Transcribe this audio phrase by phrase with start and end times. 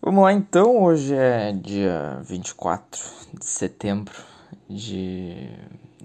[0.00, 3.02] Vamos lá então, hoje é dia 24
[3.36, 4.14] de setembro
[4.70, 5.50] de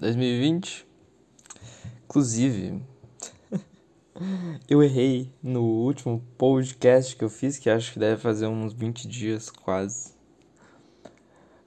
[0.00, 0.84] 2020.
[2.04, 2.82] Inclusive,
[4.68, 9.06] eu errei no último podcast que eu fiz, que acho que deve fazer uns 20
[9.06, 10.12] dias quase.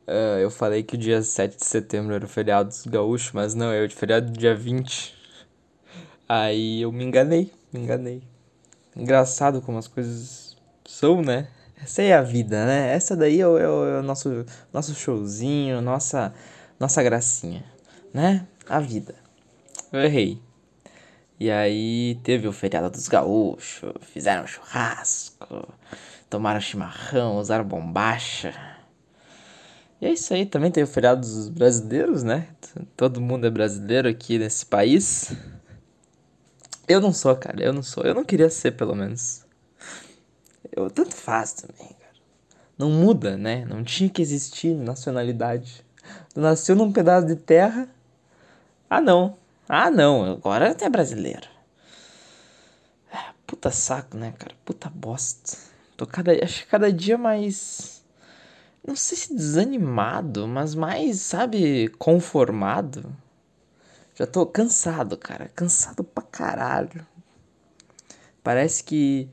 [0.06, 3.56] Uh, eu falei que o dia 7 de setembro era o feriado dos gaúchos, mas
[3.56, 5.16] não, é o feriado do dia 20.
[6.28, 8.22] Aí eu me enganei, me enganei.
[8.94, 11.48] Engraçado como as coisas são, né?
[11.82, 12.94] Essa é a vida, né?
[12.94, 16.34] Essa daí é o, é o, é o nosso, nosso showzinho, nossa,
[16.80, 17.64] nossa gracinha,
[18.14, 18.48] né?
[18.68, 19.16] A vida.
[19.92, 20.42] Eu errei.
[21.40, 25.68] E aí teve o feriado dos gaúchos, fizeram churrasco,
[26.30, 28.54] tomaram chimarrão, usaram bombacha.
[30.02, 32.48] E é isso aí, também tem o feriado dos brasileiros, né?
[32.96, 35.32] Todo mundo é brasileiro aqui nesse país.
[36.88, 38.04] Eu não sou, cara, eu não sou.
[38.04, 39.47] Eu não queria ser, pelo menos.
[40.78, 42.14] Eu tanto faz também, cara.
[42.78, 43.66] Não muda, né?
[43.66, 45.84] Não tinha que existir nacionalidade.
[46.32, 47.90] Tu nasceu num pedaço de terra.
[48.88, 49.36] Ah, não.
[49.68, 50.34] Ah, não.
[50.34, 51.48] Agora é brasileiro.
[53.12, 54.54] Ah, puta saco, né, cara?
[54.64, 55.58] Puta bosta.
[55.98, 58.06] Tô cada, acho cada dia mais.
[58.86, 63.04] Não sei se desanimado, mas mais, sabe, conformado.
[64.14, 65.50] Já tô cansado, cara.
[65.56, 67.06] Cansado pra caralho.
[68.44, 69.28] Parece que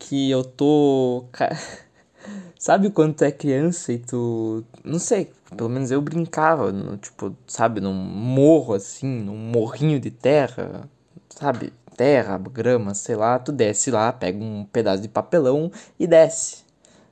[0.00, 1.26] que eu tô.
[2.58, 4.64] Sabe quando tu é criança e tu.
[4.84, 10.10] Não sei, pelo menos eu brincava, no, tipo, sabe, num morro assim, num morrinho de
[10.10, 10.88] terra,
[11.30, 11.72] sabe?
[11.96, 16.64] Terra, grama, sei lá, tu desce lá, pega um pedaço de papelão e desce,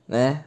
[0.07, 0.45] né?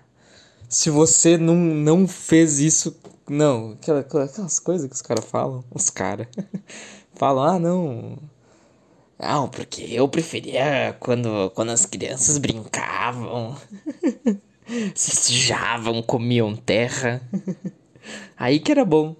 [0.70, 2.96] Se você não, não fez isso,
[3.30, 6.28] não, aquelas coisas que os caras falam, os caras
[7.14, 8.18] falam, ah, não,
[9.22, 13.56] não, porque eu preferia quando, quando as crianças brincavam,
[14.96, 17.22] se sujavam, comiam terra.
[18.36, 19.16] Aí que era bom.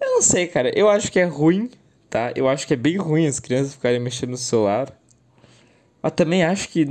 [0.00, 0.72] Eu não sei, cara.
[0.74, 1.70] Eu acho que é ruim,
[2.08, 2.32] tá?
[2.34, 4.90] Eu acho que é bem ruim as crianças ficarem mexendo no celular.
[6.02, 6.86] Mas também acho que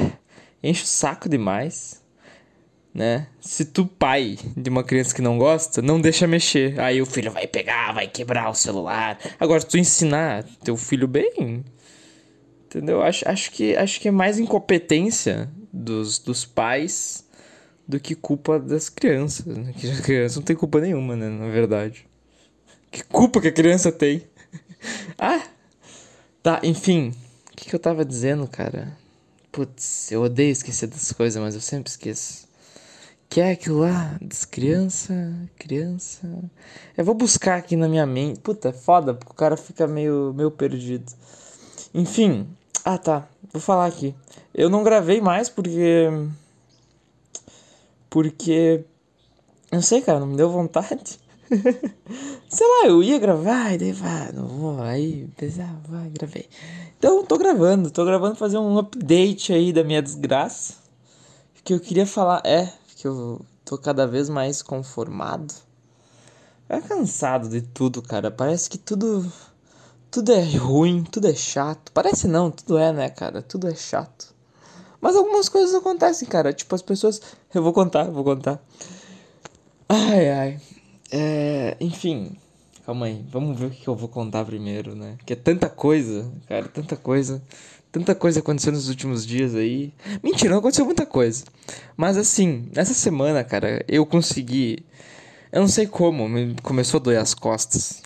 [0.62, 2.02] enche o saco demais,
[2.92, 3.28] né?
[3.40, 6.78] Se tu, pai de uma criança que não gosta, não deixa mexer.
[6.78, 9.18] Aí o filho vai pegar, vai quebrar o celular.
[9.40, 11.64] Agora, se tu ensinar teu filho bem,
[12.68, 13.02] Entendeu?
[13.02, 17.26] Acho, acho, que, acho que é mais incompetência dos, dos pais
[17.86, 19.46] do que culpa das crianças.
[19.46, 19.72] Né?
[19.72, 21.30] Que a criança não tem culpa nenhuma, né?
[21.30, 22.06] Na verdade.
[22.90, 24.22] Que culpa que a criança tem?
[25.18, 25.42] ah!
[26.42, 27.14] Tá, enfim.
[27.50, 28.94] O que, que eu tava dizendo, cara?
[29.50, 32.46] Putz, eu odeio esquecer das coisas, mas eu sempre esqueço.
[33.30, 35.14] Que é aquilo lá das criança,
[35.58, 36.28] criança.
[36.96, 38.40] Eu vou buscar aqui na minha mente.
[38.40, 41.10] Puta, é foda, porque o cara fica meio, meio perdido.
[41.94, 42.46] Enfim,
[42.94, 43.28] ah, tá.
[43.52, 44.14] Vou falar aqui.
[44.54, 46.08] Eu não gravei mais porque.
[48.08, 48.82] Porque.
[49.70, 51.20] Não sei, cara, não me deu vontade.
[52.48, 54.80] sei lá, eu ia gravar e daí vai, não vou.
[54.80, 56.48] Aí, pensar, vai, gravei.
[56.98, 60.72] Então, tô gravando, tô gravando fazer um update aí da minha desgraça.
[61.60, 65.52] O que eu queria falar é que eu tô cada vez mais conformado.
[66.70, 68.30] É cansado de tudo, cara.
[68.30, 69.30] Parece que tudo
[70.10, 71.92] tudo é ruim, tudo é chato.
[71.92, 73.42] Parece não, tudo é, né, cara?
[73.42, 74.34] Tudo é chato.
[75.00, 76.52] Mas algumas coisas acontecem, cara.
[76.52, 77.20] Tipo, as pessoas.
[77.54, 78.60] Eu vou contar, vou contar.
[79.88, 80.60] Ai, ai.
[81.10, 81.76] É.
[81.80, 82.36] Enfim.
[82.84, 83.24] Calma aí.
[83.30, 85.16] Vamos ver o que eu vou contar primeiro, né?
[85.24, 86.66] Que é tanta coisa, cara.
[86.68, 87.42] Tanta coisa.
[87.92, 89.92] Tanta coisa aconteceu nos últimos dias aí.
[90.22, 91.44] Mentira, não aconteceu muita coisa.
[91.96, 94.84] Mas assim, nessa semana, cara, eu consegui.
[95.50, 98.02] Eu não sei como, me começou a doer as costas.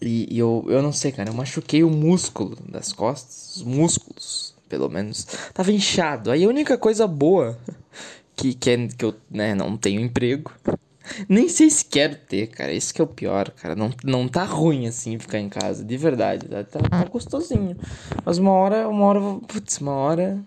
[0.00, 4.54] E, e, eu, eu não sei, cara, eu machuquei o músculo das costas, os músculos,
[4.68, 5.26] pelo menos.
[5.52, 6.30] Tava inchado.
[6.30, 7.58] Aí a única coisa boa
[8.34, 10.50] que, que é que eu né, não tenho emprego.
[11.28, 12.72] Nem sei se quero ter, cara.
[12.72, 13.74] Isso que é o pior, cara.
[13.74, 16.46] Não, não tá ruim assim ficar em casa, de verdade.
[16.46, 17.76] Tá, tá, tá gostosinho.
[18.24, 20.38] Mas uma hora, uma hora, putz, uma hora.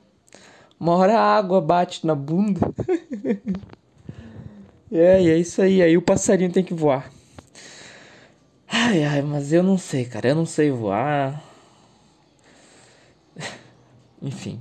[0.80, 2.62] Uma hora a água bate na bunda.
[4.92, 5.82] é, e é isso aí.
[5.82, 7.12] Aí o passarinho tem que voar.
[8.76, 10.30] Ai, ai, mas eu não sei, cara.
[10.30, 11.44] Eu não sei voar.
[14.20, 14.60] Enfim.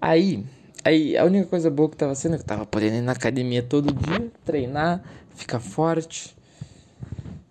[0.00, 0.42] Aí,
[0.82, 3.62] aí a única coisa boa que tava sendo é que tava podendo ir na academia
[3.62, 5.02] todo dia, treinar,
[5.34, 6.34] ficar forte,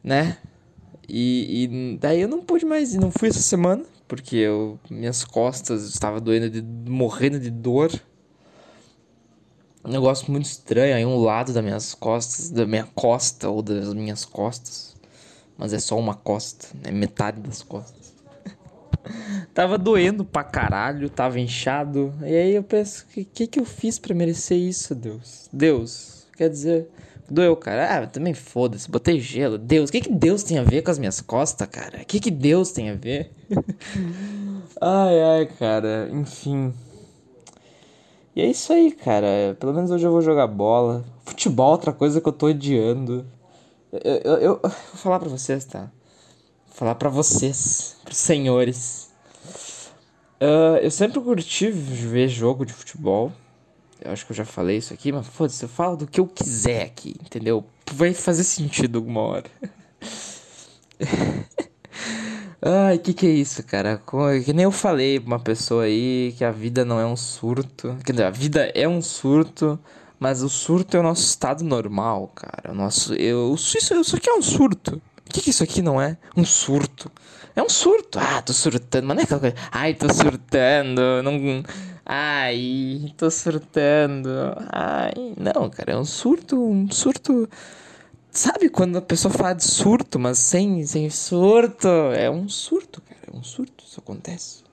[0.04, 0.38] né?
[1.08, 5.24] E, e daí eu não pude mais ir, não fui essa semana, porque eu, minhas
[5.24, 7.92] costas estavam doendo, de, morrendo de dor.
[9.86, 13.94] Um negócio muito estranho, aí um lado das minhas costas, da minha costa ou das
[13.94, 14.91] minhas costas
[15.62, 18.16] mas é só uma costa, é metade das costas.
[19.54, 22.12] tava doendo pra caralho, tava inchado.
[22.24, 25.48] E aí eu penso, o que, que eu fiz para merecer isso, Deus?
[25.54, 26.90] Deus, quer dizer,
[27.30, 27.96] doeu, cara.
[27.96, 29.60] Ah, também foda-se, botei gelo.
[29.60, 32.02] Deus, o que que Deus tem a ver com as minhas costas, cara?
[32.02, 33.32] O que que Deus tem a ver?
[34.82, 36.74] ai, ai, cara, enfim.
[38.36, 39.56] E é isso aí, cara.
[39.60, 41.06] Pelo menos hoje eu vou jogar bola.
[41.24, 43.24] Futebol, outra coisa que eu tô odiando.
[43.92, 45.92] Eu, eu, eu vou falar pra vocês, tá?
[46.68, 49.12] Vou falar pra vocês, pros senhores.
[50.40, 53.32] Uh, eu sempre curti ver jogo de futebol.
[54.04, 56.26] Eu acho que eu já falei isso aqui, mas foda-se, eu falo do que eu
[56.26, 57.64] quiser aqui, entendeu?
[57.92, 59.46] Vai fazer sentido alguma hora.
[62.64, 64.02] Ai, que que é isso, cara?
[64.46, 67.98] Que nem eu falei pra uma pessoa aí que a vida não é um surto.
[68.06, 69.78] Quer dizer, a vida é um surto,
[70.22, 72.72] mas o surto é o nosso estado normal, cara.
[72.72, 73.16] O nosso.
[73.16, 75.02] Eu, isso, isso aqui é um surto.
[75.28, 76.16] O que, que isso aqui não é?
[76.38, 77.12] Um surto.
[77.56, 78.20] É um surto.
[78.20, 79.08] Ah, tô surtando.
[79.08, 79.56] Mas não é aquela coisa.
[79.72, 81.02] Ai, tô surtando.
[81.24, 81.64] Não.
[82.06, 84.30] Ai, tô surtando.
[84.72, 85.34] Ai.
[85.36, 86.56] Não, cara, é um surto.
[86.56, 87.50] Um surto
[88.30, 91.88] Sabe quando a pessoa fala de surto, mas sem, sem surto?
[91.88, 93.22] É um surto, cara.
[93.34, 93.84] É um surto.
[93.84, 94.64] Isso acontece.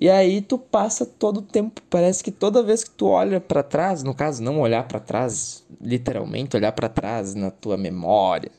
[0.00, 3.62] E aí tu passa todo o tempo, parece que toda vez que tu olha para
[3.62, 8.50] trás, no caso não olhar para trás, literalmente olhar para trás na tua memória,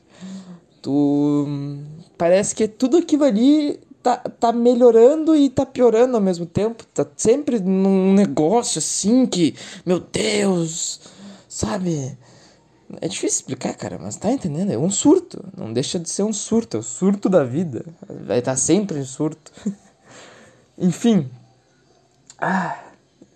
[0.80, 1.46] tu
[2.16, 7.06] parece que tudo aquilo ali tá, tá melhorando e tá piorando ao mesmo tempo, tá
[7.16, 9.54] sempre num negócio assim que,
[9.84, 11.00] meu Deus,
[11.48, 12.16] sabe?
[13.00, 14.70] É difícil explicar, cara, mas tá entendendo?
[14.70, 15.44] É um surto.
[15.56, 16.76] Não deixa de ser um surto.
[16.76, 17.84] É o surto da vida.
[18.24, 19.50] Vai estar sempre em surto.
[20.78, 21.28] enfim.
[22.38, 22.78] Ah,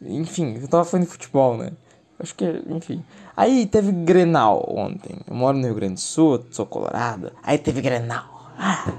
[0.02, 1.72] enfim, eu tava falando de futebol, né?
[2.18, 3.02] Acho que, enfim.
[3.36, 5.16] Aí teve Grenal ontem.
[5.26, 7.32] Eu moro no Rio Grande do Sul, sou colorado.
[7.42, 8.52] Aí teve Grenal.
[8.58, 8.92] Ah,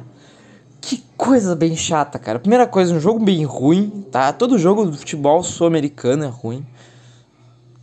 [0.82, 2.40] que coisa bem chata, cara.
[2.40, 4.34] Primeira coisa, um jogo bem ruim, tá?
[4.34, 6.66] Todo jogo do futebol sul-americano é ruim.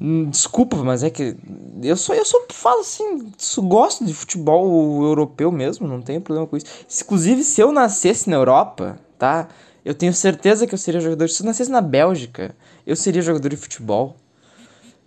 [0.00, 1.36] Hum, desculpa, mas é que
[1.82, 6.56] eu só eu só falo assim, gosto de futebol europeu mesmo, não tenho problema com
[6.56, 6.66] isso.
[7.02, 9.48] Inclusive, se eu nascesse na Europa, tá?
[9.88, 11.30] Eu tenho certeza que eu seria jogador.
[11.30, 12.54] Se eu nascesse na Bélgica,
[12.86, 14.16] eu seria jogador de futebol.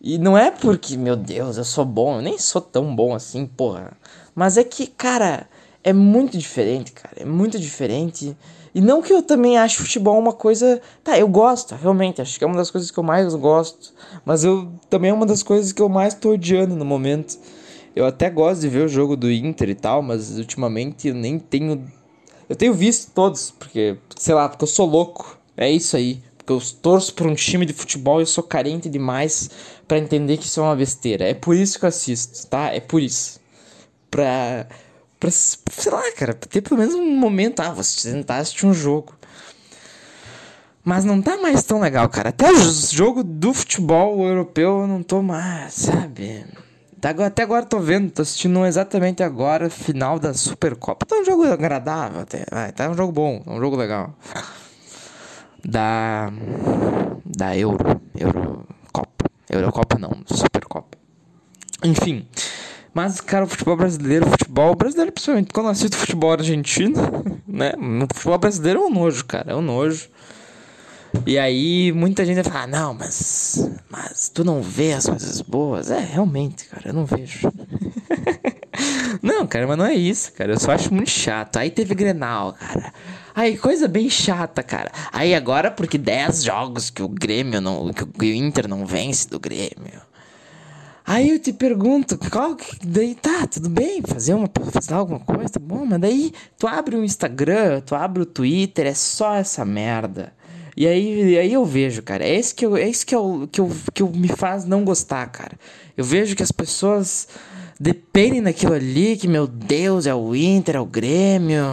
[0.01, 3.45] E não é porque, meu Deus, eu sou bom, eu nem sou tão bom assim,
[3.45, 3.91] porra.
[4.33, 5.47] Mas é que, cara,
[5.83, 7.13] é muito diferente, cara.
[7.17, 8.35] É muito diferente.
[8.73, 10.81] E não que eu também acho futebol uma coisa.
[11.03, 13.93] Tá, eu gosto, realmente, acho que é uma das coisas que eu mais gosto.
[14.25, 17.37] Mas eu também é uma das coisas que eu mais tô odiando no momento.
[17.95, 21.37] Eu até gosto de ver o jogo do Inter e tal, mas ultimamente eu nem
[21.37, 21.87] tenho.
[22.51, 25.37] Eu tenho visto todos, porque, sei lá, porque eu sou louco.
[25.55, 26.21] É isso aí.
[26.37, 29.49] Porque eu torço por um time de futebol e eu sou carente demais
[29.87, 31.29] para entender que isso é uma besteira.
[31.29, 32.67] É por isso que eu assisto, tá?
[32.73, 33.39] É por isso.
[34.09, 34.67] Pra
[35.21, 38.73] Pra, sei lá, cara, pra ter pelo menos um momento, ah, você tentar assistir um
[38.73, 39.13] jogo.
[40.83, 42.29] Mas não tá mais tão legal, cara.
[42.29, 42.55] Até o
[42.91, 46.43] jogo do futebol europeu eu não tô mais, sabe?
[47.09, 51.03] Até agora tô vendo, tô assistindo exatamente agora, final da Supercopa.
[51.03, 54.15] Tá um jogo agradável até, vai, tá um jogo bom, um jogo legal.
[55.65, 56.31] Da.
[57.25, 57.99] Da Euro.
[58.15, 59.25] Eurocopa.
[59.49, 60.97] Eurocopa não, Supercopa.
[61.83, 62.27] Enfim.
[62.93, 67.01] Mas, cara, o futebol brasileiro, o futebol brasileiro, principalmente quando eu assisto futebol argentino,
[67.47, 67.71] né?
[67.77, 70.09] O futebol brasileiro é um nojo, cara, é um nojo.
[71.25, 75.91] E aí muita gente vai falar, não, mas, mas tu não vê as coisas boas?
[75.91, 77.51] É, realmente, cara, eu não vejo.
[79.21, 80.53] não, cara, mas não é isso, cara.
[80.53, 81.57] Eu só acho muito chato.
[81.57, 82.93] Aí teve Grenal, cara.
[83.33, 84.91] Aí, coisa bem chata, cara.
[85.11, 87.91] Aí agora, porque 10 jogos que o Grêmio não.
[87.93, 90.01] que o Inter não vence do Grêmio.
[91.05, 92.85] Aí eu te pergunto, qual que.
[92.85, 94.49] Daí tá, tudo bem, fazer uma.
[94.71, 98.87] fazer alguma coisa, tá bom, mas daí tu abre o Instagram, tu abre o Twitter,
[98.87, 100.33] é só essa merda.
[100.75, 103.59] E aí, aí eu vejo, cara, é isso que eu, é isso que eu, que
[103.59, 105.57] eu, que eu me faz não gostar, cara.
[105.97, 107.27] Eu vejo que as pessoas
[107.81, 111.65] dependem daquilo ali, que meu Deus, é o Inter, é o Grêmio,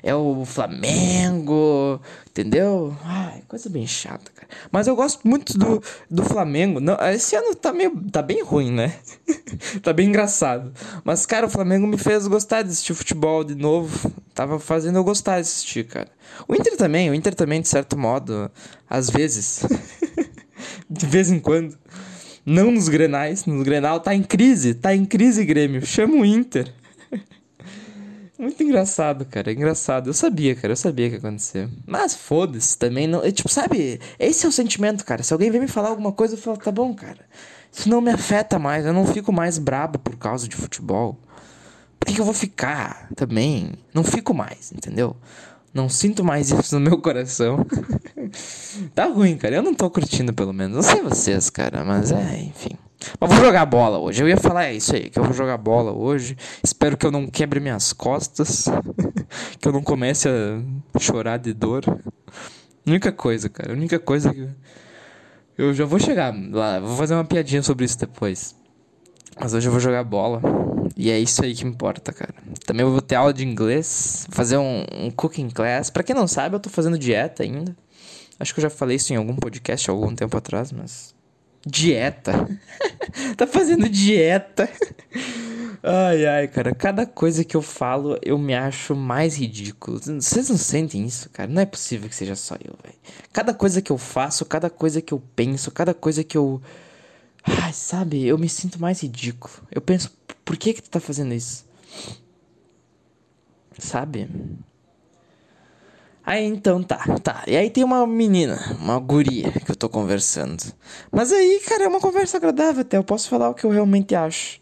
[0.00, 2.96] é o Flamengo, entendeu?
[3.02, 4.46] Ai, coisa bem chata, cara.
[4.70, 6.78] Mas eu gosto muito do, do Flamengo.
[6.78, 8.00] Não, esse ano tá meio.
[8.12, 8.94] tá bem ruim, né?
[9.82, 10.72] tá bem engraçado.
[11.02, 14.12] Mas, cara, o Flamengo me fez gostar de assistir futebol de novo.
[14.32, 16.08] Tava fazendo eu gostar de assistir, cara.
[16.46, 18.48] O Inter também, o Inter também, de certo modo,
[18.88, 19.66] às vezes.
[20.88, 21.76] de vez em quando.
[22.50, 23.44] Não nos Grenais.
[23.44, 24.74] Nos Grenal tá em crise.
[24.74, 25.86] Tá em crise, Grêmio.
[25.86, 26.74] Chama o Inter.
[28.36, 29.52] Muito engraçado, cara.
[29.52, 30.10] É engraçado.
[30.10, 30.72] Eu sabia, cara.
[30.72, 31.68] Eu sabia que ia acontecer.
[31.86, 33.06] Mas foda-se também.
[33.06, 33.24] Não...
[33.24, 34.00] É, tipo, sabe?
[34.18, 35.22] Esse é o sentimento, cara.
[35.22, 37.20] Se alguém vem me falar alguma coisa, eu falo, tá bom, cara.
[37.72, 38.84] Isso não me afeta mais.
[38.84, 41.20] Eu não fico mais brabo por causa de futebol.
[42.00, 43.74] Por que, que eu vou ficar também?
[43.94, 45.16] Não fico mais, entendeu?
[45.72, 47.64] Não sinto mais isso no meu coração.
[48.94, 49.56] tá ruim, cara.
[49.56, 50.74] Eu não tô curtindo, pelo menos.
[50.74, 52.76] Não sei vocês, cara, mas é, enfim.
[53.18, 54.22] Mas vou jogar bola hoje.
[54.22, 56.36] Eu ia falar é isso aí, que eu vou jogar bola hoje.
[56.62, 58.66] Espero que eu não quebre minhas costas.
[59.58, 61.84] que eu não comece a chorar de dor.
[62.86, 63.72] Única coisa, cara.
[63.72, 64.48] Única coisa que.
[65.56, 66.80] Eu já vou chegar lá.
[66.80, 68.56] Vou fazer uma piadinha sobre isso depois.
[69.40, 70.42] Mas hoje eu vou jogar bola.
[70.96, 72.34] E é isso aí que importa, cara.
[72.66, 74.26] Também vou ter aula de inglês.
[74.30, 75.90] Fazer um, um cooking class.
[75.90, 77.76] Pra quem não sabe, eu tô fazendo dieta ainda.
[78.38, 81.14] Acho que eu já falei isso em algum podcast algum tempo atrás, mas
[81.66, 82.48] Dieta.
[83.36, 84.68] tá fazendo dieta.
[85.82, 86.74] Ai, ai, cara.
[86.74, 89.98] Cada coisa que eu falo, eu me acho mais ridículo.
[89.98, 91.50] Vocês não sentem isso, cara?
[91.50, 92.96] Não é possível que seja só eu, velho.
[93.32, 96.62] Cada coisa que eu faço, cada coisa que eu penso, cada coisa que eu.
[97.44, 98.26] Ai, sabe?
[98.26, 99.52] Eu me sinto mais ridículo.
[99.70, 100.10] Eu penso,
[100.44, 101.64] por que que tu tá fazendo isso?
[103.78, 104.28] Sabe?
[106.24, 107.42] Aí então tá, tá.
[107.46, 110.62] E aí tem uma menina, uma guria que eu tô conversando.
[111.10, 112.96] Mas aí, cara, é uma conversa agradável até.
[112.96, 114.60] Eu posso falar o que eu realmente acho.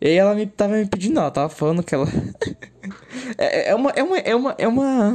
[0.00, 2.06] E aí ela me tava me pedindo, ela tava falando que ela.
[3.38, 3.90] é, é uma.
[3.90, 4.18] É uma.
[4.18, 4.54] É uma.
[4.58, 5.14] É uma...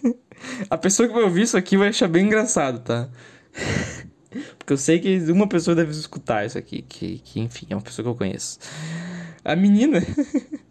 [0.68, 3.08] A pessoa que vai ouvir isso aqui vai achar bem engraçado, tá?
[4.58, 7.82] Porque eu sei que uma pessoa deve escutar isso aqui, que, que enfim, é uma
[7.82, 8.58] pessoa que eu conheço.
[9.44, 10.00] A menina.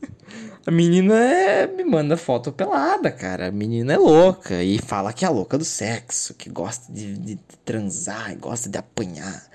[0.65, 3.48] A menina é, me manda foto pelada, cara.
[3.48, 7.36] A menina é louca e fala que é louca do sexo, que gosta de, de
[7.65, 9.46] transar, gosta de apanhar.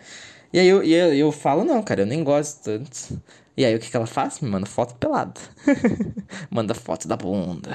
[0.52, 3.22] E aí eu, eu, eu falo, não, cara, eu nem gosto tanto.
[3.56, 4.40] E aí o que, que ela faz?
[4.40, 5.40] Me manda foto pelada.
[6.50, 7.74] manda foto da bunda.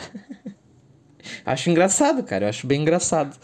[1.43, 2.45] acho engraçado, cara.
[2.45, 3.35] Eu acho bem engraçado.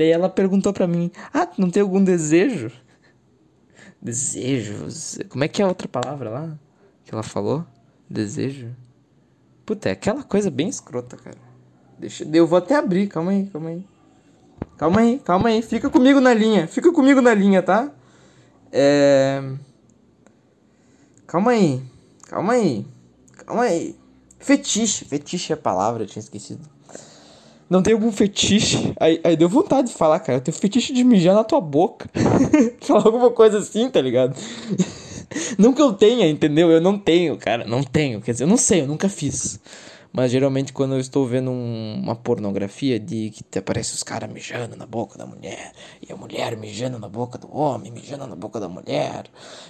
[0.00, 2.72] Daí ela perguntou pra mim: Ah, não tem algum desejo?
[4.00, 5.18] Desejos.
[5.28, 6.58] Como é que é a outra palavra lá?
[7.04, 7.66] Que ela falou?
[8.08, 8.74] Desejo?
[9.66, 11.36] Puta, é aquela coisa bem escrota, cara.
[11.98, 13.86] Deixa, eu vou até abrir, calma aí, calma aí.
[14.78, 15.60] Calma aí, calma aí.
[15.60, 17.92] Fica comigo na linha, fica comigo na linha, tá?
[18.72, 19.52] É...
[21.26, 21.82] Calma aí,
[22.26, 22.86] calma aí,
[23.44, 23.94] calma aí.
[24.38, 26.66] Fetiche, fetiche é a palavra, eu tinha esquecido.
[27.70, 28.92] Não tem algum fetiche?
[28.98, 30.38] Aí, aí deu vontade de falar, cara.
[30.38, 32.10] Eu tenho fetiche de mijar na tua boca.
[32.82, 34.34] falar alguma coisa assim, tá ligado?
[35.56, 36.68] não que eu tenha, entendeu?
[36.68, 38.20] Eu não tenho, cara, não tenho.
[38.20, 39.60] Quer dizer, eu não sei, eu nunca fiz.
[40.12, 44.76] Mas geralmente quando eu estou vendo um, uma pornografia de que aparece os caras mijando
[44.76, 45.70] na boca da mulher,
[46.02, 49.26] e a mulher mijando na boca do homem, mijando na boca da mulher.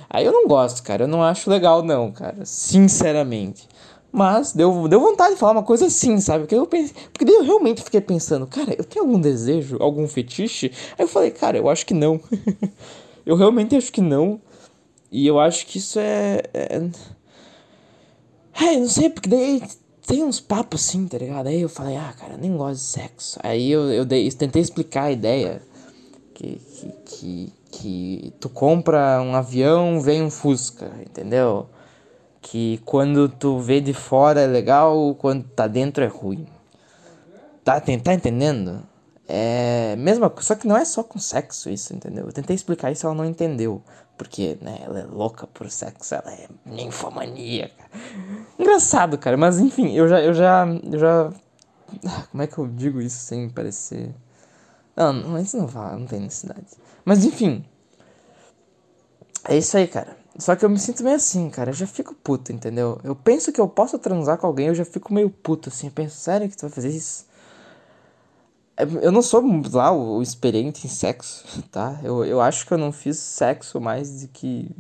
[0.08, 1.04] Aí eu não gosto, cara.
[1.04, 2.46] Eu não acho legal, não, cara.
[2.46, 3.68] Sinceramente.
[4.12, 6.40] Mas deu, deu vontade de falar uma coisa assim, sabe?
[6.40, 10.06] Porque eu pensei, porque daí eu realmente fiquei pensando, cara, eu tenho algum desejo, algum
[10.08, 10.72] fetiche?
[10.98, 12.20] Aí eu falei, cara, eu acho que não.
[13.24, 14.40] eu realmente acho que não.
[15.12, 16.42] E eu acho que isso é.
[16.52, 16.90] É, é
[18.76, 19.62] não sei, porque daí
[20.06, 21.46] tem uns papos assim, tá ligado?
[21.46, 23.38] Aí eu falei, ah, cara, eu nem gosto de sexo.
[23.42, 25.62] Aí eu, eu, dei, eu tentei explicar a ideia
[26.34, 31.68] que, que, que, que tu compra um avião, vem um Fusca, entendeu?
[32.40, 36.46] Que quando tu vê de fora é legal, quando tá dentro é ruim.
[37.62, 38.82] Tá, tá entendendo?
[39.28, 42.26] É mesma só que não é só com sexo isso, entendeu?
[42.26, 43.82] Eu tentei explicar isso, ela não entendeu.
[44.16, 47.84] Porque, né, ela é louca por sexo, ela é ninfomaníaca.
[48.58, 51.32] Engraçado, cara, mas enfim, eu já, eu já, eu já...
[52.30, 54.14] Como é que eu digo isso sem parecer...
[54.96, 56.66] Não, não isso não fala, não tem necessidade.
[57.04, 57.64] Mas enfim,
[59.48, 60.19] é isso aí, cara.
[60.38, 61.70] Só que eu me sinto meio assim, cara.
[61.70, 63.00] Eu já fico puto, entendeu?
[63.02, 65.88] Eu penso que eu posso transar com alguém, eu já fico meio puto, assim.
[65.88, 67.26] Eu penso, sério que tu vai fazer isso?
[68.76, 71.98] É, eu não sou lá o experiente em sexo, tá?
[72.02, 74.70] Eu, eu acho que eu não fiz sexo mais de que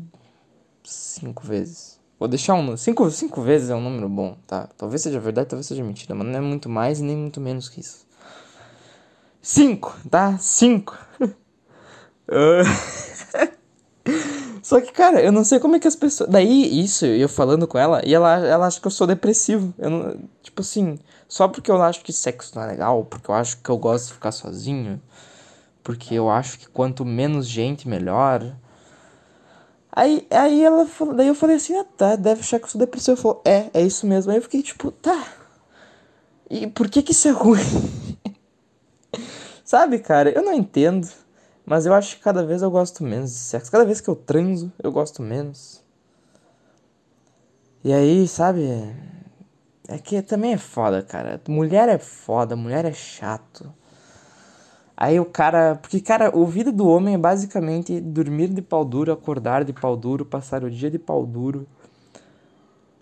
[0.84, 1.98] cinco vezes.
[2.18, 2.76] Vou deixar um.
[2.76, 4.68] Cinco, cinco vezes é um número bom, tá?
[4.76, 7.80] Talvez seja verdade, talvez seja mentira, mas não é muito mais nem muito menos que
[7.80, 8.06] isso.
[9.42, 10.36] Cinco, tá?
[10.38, 10.96] Cinco.
[14.70, 16.30] Só que, cara, eu não sei como é que as pessoas.
[16.30, 19.74] Daí, isso, eu falando com ela, e ela, ela acha que eu sou depressivo.
[19.76, 20.16] Eu não...
[20.44, 20.96] Tipo assim,
[21.26, 24.06] só porque eu acho que sexo não é legal, porque eu acho que eu gosto
[24.06, 25.02] de ficar sozinho,
[25.82, 28.54] porque eu acho que quanto menos gente, melhor.
[29.90, 32.78] Aí, aí ela falou, daí eu falei assim, ah tá, deve achar que eu sou
[32.78, 33.16] depressivo.
[33.16, 34.30] Ela falou, é, é isso mesmo.
[34.30, 35.26] Aí eu fiquei tipo, tá.
[36.48, 37.58] E por que que isso é ruim?
[39.66, 41.08] Sabe, cara, eu não entendo.
[41.64, 43.70] Mas eu acho que cada vez eu gosto menos de sexo.
[43.70, 45.82] Cada vez que eu transo, eu gosto menos.
[47.82, 48.62] E aí, sabe?
[49.88, 51.40] É que também é foda, cara.
[51.48, 53.72] Mulher é foda, mulher é chato.
[54.96, 55.76] Aí o cara.
[55.76, 59.96] Porque, cara, o vida do homem é basicamente dormir de pau duro, acordar de pau
[59.96, 61.66] duro, passar o dia de pau duro.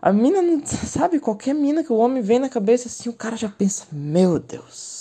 [0.00, 0.64] A mina não.
[0.64, 4.38] Sabe, qualquer mina que o homem vem na cabeça assim, o cara já pensa, meu
[4.38, 4.97] Deus.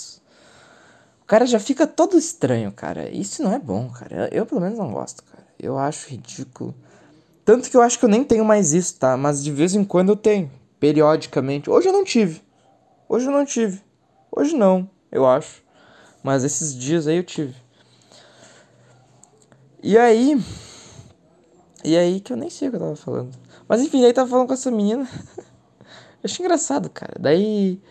[1.28, 3.10] Cara já fica todo estranho, cara.
[3.10, 4.30] Isso não é bom, cara.
[4.32, 5.46] Eu, pelo menos não gosto, cara.
[5.60, 6.74] Eu acho ridículo.
[7.44, 9.14] Tanto que eu acho que eu nem tenho mais isso, tá?
[9.14, 10.50] Mas de vez em quando eu tenho.
[10.80, 11.68] Periodicamente.
[11.68, 12.40] Hoje eu não tive.
[13.06, 13.82] Hoje eu não tive.
[14.34, 15.62] Hoje não, eu acho.
[16.22, 17.54] Mas esses dias aí eu tive.
[19.82, 20.42] E aí.
[21.84, 23.36] E aí que eu nem sei o que eu tava falando.
[23.68, 25.06] Mas enfim, aí tava falando com essa menina.
[25.36, 27.16] eu achei engraçado, cara.
[27.20, 27.82] Daí.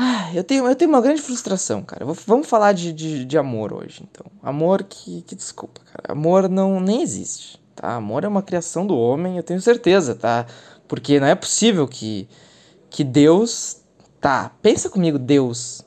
[0.00, 2.04] Ah, eu tenho, eu tenho uma grande frustração, cara.
[2.04, 4.30] Vou, vamos falar de, de, de, amor hoje, então.
[4.40, 5.34] Amor que, que.
[5.34, 6.12] Desculpa, cara.
[6.12, 7.96] Amor não nem existe, tá?
[7.96, 10.46] Amor é uma criação do homem, eu tenho certeza, tá?
[10.86, 12.28] Porque não é possível que,
[12.88, 13.78] que Deus.
[14.20, 15.84] Tá, pensa comigo, Deus.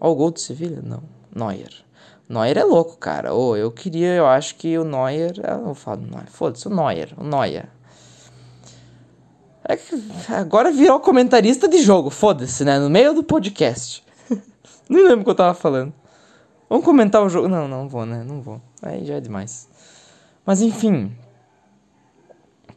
[0.00, 0.80] Ó, o gol do Sevilha?
[0.82, 1.02] Não.
[1.34, 1.84] Neuer.
[2.26, 3.34] Neuer é louco, cara.
[3.34, 5.34] Ô, oh, eu queria, eu acho que o Neuer.
[5.46, 6.30] Eu não falo Neuer.
[6.30, 7.12] Foda-se, o Neuer.
[7.18, 7.68] O Neuer.
[9.68, 9.78] É
[10.34, 12.78] agora virou comentarista de jogo, foda-se, né?
[12.78, 14.02] No meio do podcast.
[14.88, 15.92] Nem lembro o que eu tava falando.
[16.68, 17.48] Vamos comentar o jogo.
[17.48, 18.24] Não, não vou, né?
[18.24, 18.60] Não vou.
[18.80, 19.68] Aí já é demais.
[20.46, 21.12] Mas enfim.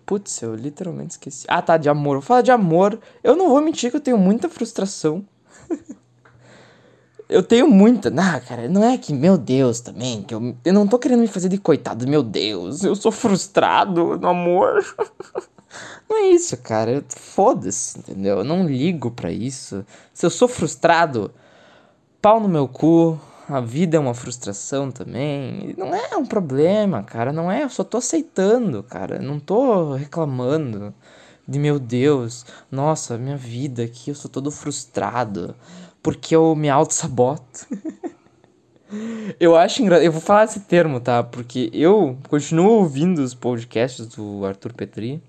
[0.05, 1.45] Putz, eu literalmente esqueci.
[1.47, 2.15] Ah, tá, de amor.
[2.15, 2.99] Vou falar de amor.
[3.23, 5.23] Eu não vou mentir que eu tenho muita frustração.
[7.29, 8.09] eu tenho muita.
[8.09, 10.21] Não, cara, não é que, meu Deus, também.
[10.23, 12.83] Que eu, eu não tô querendo me fazer de coitado, meu Deus.
[12.83, 14.83] Eu sou frustrado no amor.
[16.09, 17.03] Não é isso, cara.
[17.09, 18.39] Foda-se, entendeu?
[18.39, 19.85] Eu não ligo para isso.
[20.13, 21.31] Se eu sou frustrado,
[22.21, 23.19] pau no meu cu.
[23.49, 25.75] A vida é uma frustração também.
[25.77, 27.33] Não é um problema, cara.
[27.33, 27.63] Não é.
[27.63, 29.19] Eu só tô aceitando, cara.
[29.19, 30.93] Não tô reclamando
[31.47, 35.55] de meu Deus, nossa, minha vida aqui, eu sou todo frustrado
[36.01, 37.65] porque eu me auto-saboto.
[39.39, 40.05] eu acho engraçado.
[40.05, 41.23] Eu vou falar esse termo, tá?
[41.23, 45.23] Porque eu continuo ouvindo os podcasts do Arthur Petri.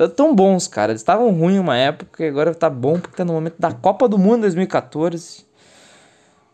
[0.00, 0.92] Tá tão bons, cara.
[0.92, 4.08] Eles estavam ruins uma época e agora tá bom porque tá no momento da Copa
[4.08, 5.44] do Mundo 2014.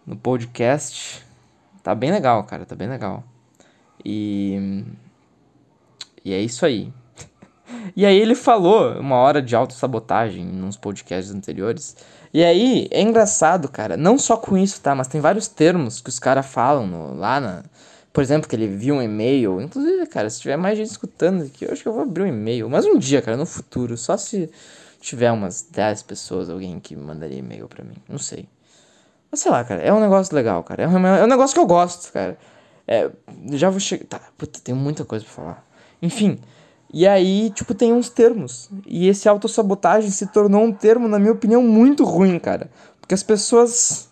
[0.05, 1.25] No podcast.
[1.81, 2.67] Tá bem legal, cara.
[2.67, 3.23] Tá bem legal.
[4.05, 4.85] E.
[6.25, 6.93] E é isso aí.
[7.95, 11.97] e aí ele falou uma hora de autossabotagem nos podcasts anteriores.
[12.35, 13.97] E aí é engraçado, cara.
[13.97, 14.93] Não só com isso, tá?
[14.93, 17.63] Mas tem vários termos que os caras falam no, lá na
[18.17, 19.61] por exemplo, que ele viu um e-mail.
[19.61, 22.27] Inclusive, cara, se tiver mais gente escutando aqui, eu acho que eu vou abrir um
[22.27, 22.67] e-mail.
[22.67, 23.95] Mas um dia, cara, no futuro.
[23.95, 24.51] Só se
[25.03, 27.97] tiver umas 10 pessoas, alguém que mandaria e-mail pra mim.
[28.09, 28.49] Não sei.
[29.31, 30.85] Mas sei lá, cara, é um negócio legal, cara.
[30.85, 32.39] É um, é um negócio que eu gosto, cara.
[32.89, 33.11] É,
[33.51, 34.07] já vou chegar.
[34.07, 35.69] Tá, puta, tem muita coisa pra falar.
[36.01, 36.39] Enfim.
[36.91, 38.71] E aí, tipo, tem uns termos.
[38.87, 42.71] E esse autossabotagem se tornou um termo, na minha opinião, muito ruim, cara.
[42.99, 44.09] Porque as pessoas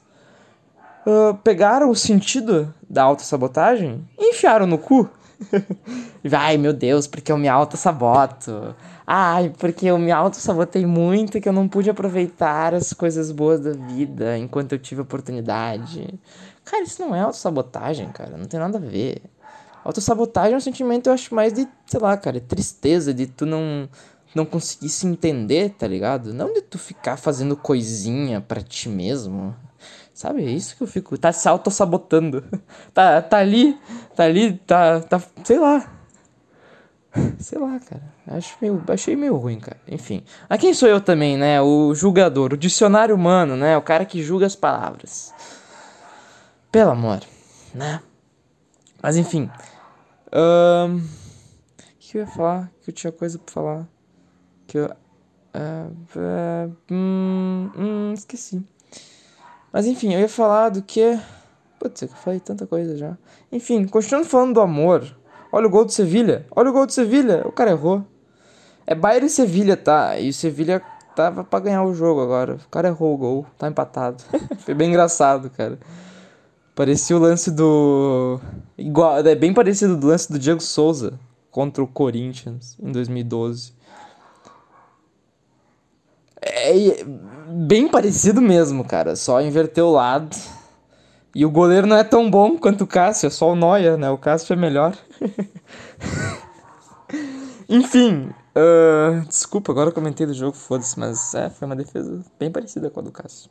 [1.06, 5.08] uh, pegaram o sentido da autossabotagem e enfiaram no cu.
[6.32, 8.74] Ai, meu Deus, porque eu me auto-saboto.
[9.06, 13.72] Ai, porque eu me auto-sabotei muito que eu não pude aproveitar as coisas boas da
[13.72, 16.18] vida enquanto eu tive oportunidade.
[16.64, 18.36] Cara, isso não é autossabotagem, cara.
[18.36, 19.22] Não tem nada a ver.
[19.84, 23.86] Autossabotagem é um sentimento, eu acho, mais de, sei lá, cara, tristeza, de tu não,
[24.34, 26.32] não conseguir se entender, tá ligado?
[26.32, 29.54] Não de tu ficar fazendo coisinha para ti mesmo.
[30.14, 31.18] Sabe, é isso que eu fico.
[31.18, 32.44] Tá se auto-sabotando.
[32.94, 33.76] Tá, tá ali,
[34.14, 35.20] tá ali, tá, tá.
[35.42, 35.90] Sei lá.
[37.40, 38.02] Sei lá, cara.
[38.28, 39.76] Acho meio, achei meio ruim, cara.
[39.88, 40.22] Enfim.
[40.48, 41.60] A quem sou eu também, né?
[41.60, 43.76] O julgador, o dicionário humano, né?
[43.76, 45.34] O cara que julga as palavras.
[46.70, 47.20] Pelo amor,
[47.74, 48.00] né?
[49.02, 49.50] Mas enfim.
[50.32, 51.02] O um,
[51.98, 52.70] que eu ia falar?
[52.82, 53.88] Que eu tinha coisa pra falar.
[54.68, 54.86] Que eu.
[54.86, 58.64] Uh, uh, hum, hum, esqueci.
[59.74, 61.18] Mas enfim, eu ia falar do que.
[61.80, 63.18] Putz, eu falei tanta coisa já.
[63.50, 65.04] Enfim, continuando falando do amor.
[65.50, 66.46] Olha o gol do Sevilha.
[66.54, 67.42] Olha o gol do Sevilha.
[67.44, 68.06] O cara errou.
[68.86, 70.16] É Bayern e Sevilha, tá?
[70.16, 70.80] E o Sevilha
[71.16, 72.54] tava pra ganhar o jogo agora.
[72.64, 73.46] O cara errou o gol.
[73.58, 74.22] Tá empatado.
[74.64, 75.76] Foi bem engraçado, cara.
[76.72, 78.38] Parecia o lance do.
[78.78, 81.18] Igual, é bem parecido do lance do Diego Souza
[81.50, 83.72] contra o Corinthians em 2012.
[86.40, 87.04] É
[87.54, 89.14] bem parecido mesmo, cara.
[89.14, 90.36] Só inverteu o lado.
[91.34, 94.08] E o goleiro não é tão bom quanto o Cássio, é só o Noia, né?
[94.10, 94.96] O Cássio é melhor.
[97.68, 102.52] Enfim, uh, desculpa, agora eu comentei do jogo, foda-se, mas é, foi uma defesa bem
[102.52, 103.50] parecida com a do Cássio.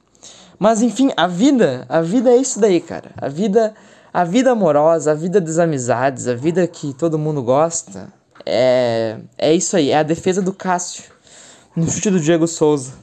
[0.58, 3.12] Mas enfim, a vida, a vida é isso daí, cara.
[3.18, 3.74] A vida,
[4.14, 8.14] a vida amorosa, a vida das amizades, a vida que todo mundo gosta,
[8.46, 11.12] é, é isso aí, é a defesa do Cássio
[11.76, 13.03] no chute do Diego Souza.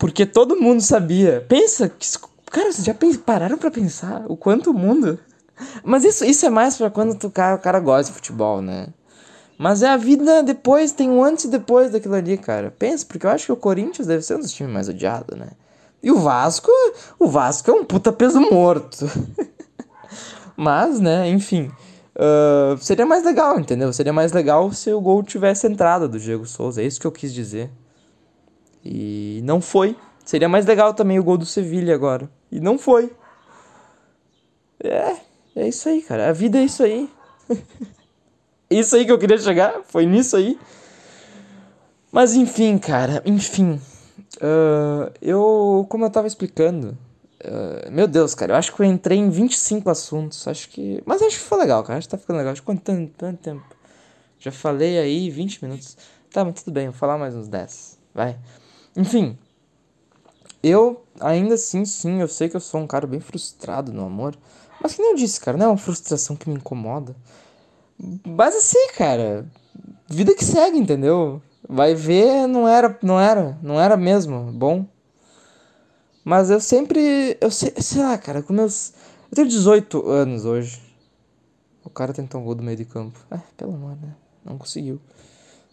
[0.00, 1.44] Porque todo mundo sabia.
[1.46, 2.06] Pensa que.
[2.50, 5.18] Cara, vocês já pararam para pensar o quanto o mundo.
[5.84, 8.88] Mas isso, isso é mais para quando tu, cara, o cara gosta de futebol, né?
[9.58, 12.74] Mas é a vida depois, tem um antes e depois daquilo ali, cara.
[12.76, 15.48] Pensa, porque eu acho que o Corinthians deve ser um dos times mais odiados, né?
[16.02, 16.70] E o Vasco,
[17.18, 19.06] o Vasco é um puta peso morto.
[20.56, 21.70] Mas, né, enfim.
[22.16, 23.92] Uh, seria mais legal, entendeu?
[23.92, 26.80] Seria mais legal se o gol tivesse entrado do Diego Souza.
[26.80, 27.70] É isso que eu quis dizer.
[28.84, 29.96] E não foi.
[30.24, 32.30] Seria mais legal também o gol do Sevilha agora.
[32.50, 33.12] E não foi.
[34.82, 35.16] É,
[35.56, 36.28] é isso aí, cara.
[36.28, 37.10] A vida é isso aí.
[38.70, 39.82] isso aí que eu queria chegar.
[39.84, 40.58] Foi nisso aí.
[42.12, 43.22] Mas enfim, cara.
[43.26, 43.80] Enfim.
[44.36, 46.96] Uh, eu, como eu tava explicando,
[47.44, 51.20] uh, meu Deus, cara, eu acho que eu entrei em 25 assuntos, acho que, mas
[51.20, 53.38] acho que foi legal, cara, acho que tá ficando legal, acho que quanto tanto, tanto
[53.38, 53.64] tempo,
[54.38, 55.96] já falei aí 20 minutos,
[56.30, 58.38] tá, mas tudo bem, vou falar mais uns 10, vai,
[58.96, 59.38] enfim,
[60.62, 64.36] eu, ainda assim, sim, eu sei que eu sou um cara bem frustrado no amor,
[64.82, 67.14] mas que nem eu disse, cara, não é uma frustração que me incomoda,
[68.24, 69.46] mas assim, cara,
[70.08, 71.40] vida que segue, entendeu?
[71.68, 74.86] Vai ver, não era, não era, não era mesmo bom.
[76.24, 78.92] Mas eu sempre, eu sei, sei lá, cara, com meus,
[79.30, 80.80] eu tenho 18 anos hoje.
[81.84, 83.18] O cara tentou um gol do meio de campo.
[83.30, 84.14] É, pelo amor, né?
[84.44, 85.00] Não conseguiu.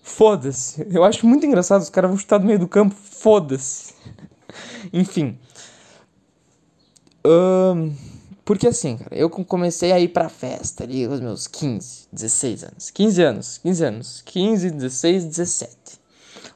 [0.08, 0.88] Foda-se.
[0.90, 2.96] Eu acho muito engraçado os caras vão chutar do meio do campo.
[2.96, 3.94] Foda-se.
[4.94, 5.38] Enfim.
[7.26, 7.94] Um,
[8.46, 12.64] porque assim, cara, eu comecei a ir pra festa ali com os meus 15, 16
[12.64, 12.90] anos.
[12.90, 14.22] 15 anos, 15 anos.
[14.26, 15.78] 15, 16, 17.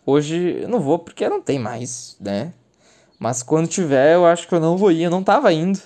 [0.06, 2.54] Hoje eu não vou porque não tem mais, né?
[3.20, 5.04] Mas quando tiver, eu acho que eu não vou ir.
[5.04, 5.80] Eu não tava indo.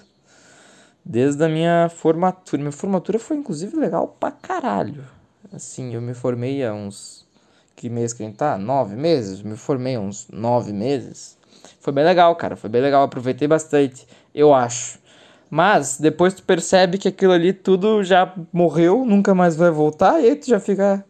[1.03, 2.61] Desde a minha formatura.
[2.61, 5.03] Minha formatura foi inclusive legal pra caralho.
[5.51, 7.24] Assim, eu me formei há uns.
[7.75, 8.57] Que mês que a gente tá?
[8.57, 9.41] Nove meses?
[9.41, 11.37] Me formei uns nove meses.
[11.79, 12.55] Foi bem legal, cara.
[12.55, 13.03] Foi bem legal.
[13.03, 14.07] Aproveitei bastante.
[14.33, 14.99] Eu acho.
[15.49, 20.29] Mas depois tu percebe que aquilo ali tudo já morreu, nunca mais vai voltar, e
[20.29, 21.05] aí tu já fica.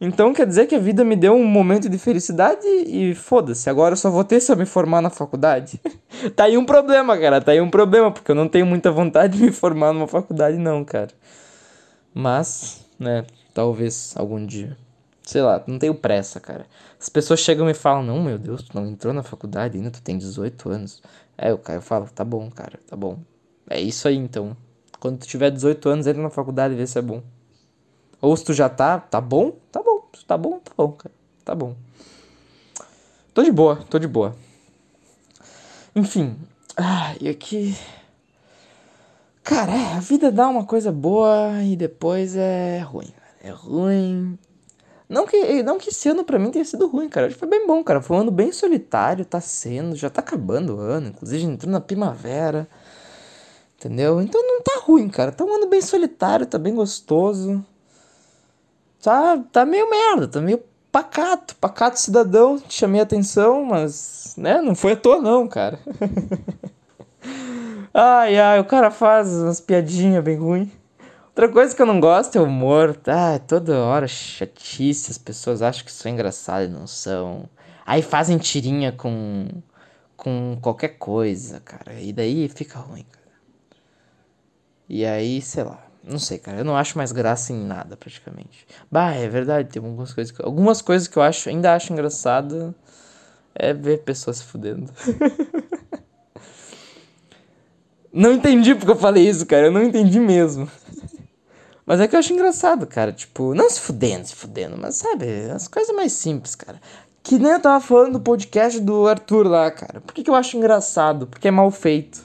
[0.00, 3.92] Então quer dizer que a vida me deu um momento de felicidade e foda-se, agora
[3.92, 5.80] eu só vou ter se eu me formar na faculdade.
[6.34, 9.38] tá aí um problema, cara, tá aí um problema, porque eu não tenho muita vontade
[9.38, 11.10] de me formar numa faculdade, não, cara.
[12.12, 14.76] Mas, né, talvez algum dia.
[15.22, 16.66] Sei lá, não tenho pressa, cara.
[16.98, 20.02] As pessoas chegam e falam, não, meu Deus, tu não entrou na faculdade ainda, tu
[20.02, 21.02] tem 18 anos.
[21.36, 23.18] É, o cara eu falo, tá bom, cara, tá bom.
[23.68, 24.56] É isso aí, então.
[24.98, 27.22] Quando tu tiver 18 anos, entra na faculdade e vê se é bom.
[28.20, 29.52] Ou se tu já tá, tá bom?
[29.72, 30.08] Tá bom.
[30.14, 31.14] Se tá bom, tá bom, cara.
[31.44, 31.74] Tá bom.
[33.32, 34.36] Tô de boa, tô de boa.
[35.94, 36.36] Enfim.
[36.76, 37.76] Ah, e aqui.
[39.42, 43.12] Cara, é, a vida dá uma coisa boa e depois é ruim.
[43.42, 44.38] É ruim.
[45.10, 47.26] Não que, não que esse ano pra mim tenha sido ruim, cara.
[47.26, 48.00] Acho que foi bem bom, cara.
[48.00, 49.96] Foi um ano bem solitário, tá sendo.
[49.96, 51.08] Já tá acabando o ano.
[51.08, 52.68] Inclusive entrou na primavera.
[53.76, 54.20] Entendeu?
[54.20, 55.32] Então não tá ruim, cara.
[55.32, 57.64] Tá um ano bem solitário, tá bem gostoso.
[59.02, 62.60] Tá, tá meio merda, tá meio pacato, pacato cidadão.
[62.60, 65.80] Te chamei a atenção, mas, né, não foi à toa não, cara.
[67.92, 70.68] ai, ai, o cara faz umas piadinhas bem ruins.
[71.30, 72.98] Outra coisa que eu não gosto é o humor.
[73.06, 77.48] Ah, toda hora chatice, as pessoas acham que sou engraçado e não são.
[77.86, 79.46] Aí fazem tirinha com
[80.20, 81.94] com qualquer coisa, cara.
[81.98, 83.26] E daí fica ruim, cara.
[84.86, 85.82] E aí, sei lá.
[86.04, 86.58] Não sei, cara.
[86.58, 88.66] Eu não acho mais graça em nada, praticamente.
[88.90, 89.70] Bah, é verdade.
[89.70, 92.74] Tem algumas coisas que, algumas coisas que eu acho, ainda acho engraçado.
[93.54, 94.92] É ver pessoas se fudendo.
[98.12, 99.66] não entendi porque eu falei isso, cara.
[99.66, 100.70] Eu não entendi mesmo.
[101.90, 103.10] Mas é que eu acho engraçado, cara.
[103.10, 106.80] Tipo, não se fudendo, se fudendo, mas sabe, as coisas mais simples, cara.
[107.20, 110.00] Que nem eu tava falando do podcast do Arthur lá, cara.
[110.00, 111.26] Por que, que eu acho engraçado?
[111.26, 112.22] Porque é mal feito.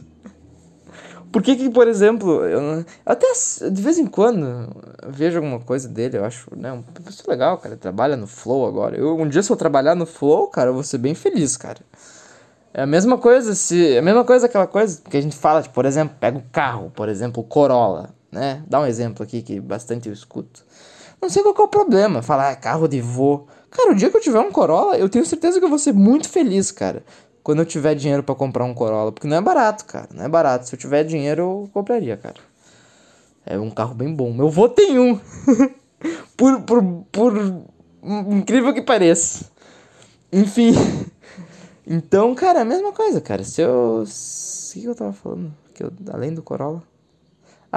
[1.31, 3.25] Por que que, por exemplo, eu até
[3.71, 4.69] de vez em quando
[5.07, 8.95] vejo alguma coisa dele, eu acho, né, um pessoa legal, cara, trabalha no Flow agora.
[8.95, 11.79] Eu um dia se eu trabalhar no Flow, cara, eu vou ser bem feliz, cara.
[12.71, 15.63] É a mesma coisa se, é a mesma coisa aquela coisa que a gente fala,
[15.63, 18.63] tipo, por exemplo, pega o carro, por exemplo, o Corolla, né?
[18.67, 20.65] Dá um exemplo aqui que bastante eu escuto.
[21.21, 23.47] Não sei qual é o problema, falar ah, carro de vô.
[23.71, 25.93] Cara, o dia que eu tiver um Corolla, eu tenho certeza que eu vou ser
[25.93, 27.03] muito feliz, cara
[27.45, 29.11] quando eu tiver dinheiro para comprar um Corolla.
[29.11, 30.09] Porque não é barato, cara.
[30.11, 30.67] Não é barato.
[30.67, 32.37] Se eu tiver dinheiro, eu compraria, cara.
[33.45, 34.33] É um carro bem bom.
[34.33, 35.19] Meu avô tem um.
[36.35, 37.63] por, por, por
[38.03, 39.45] incrível que pareça.
[40.33, 40.73] Enfim.
[41.87, 43.43] Então, cara, é a mesma coisa, cara.
[43.43, 44.03] Se eu.
[44.03, 45.53] O que eu tava falando?
[45.71, 46.81] Que eu, além do Corolla.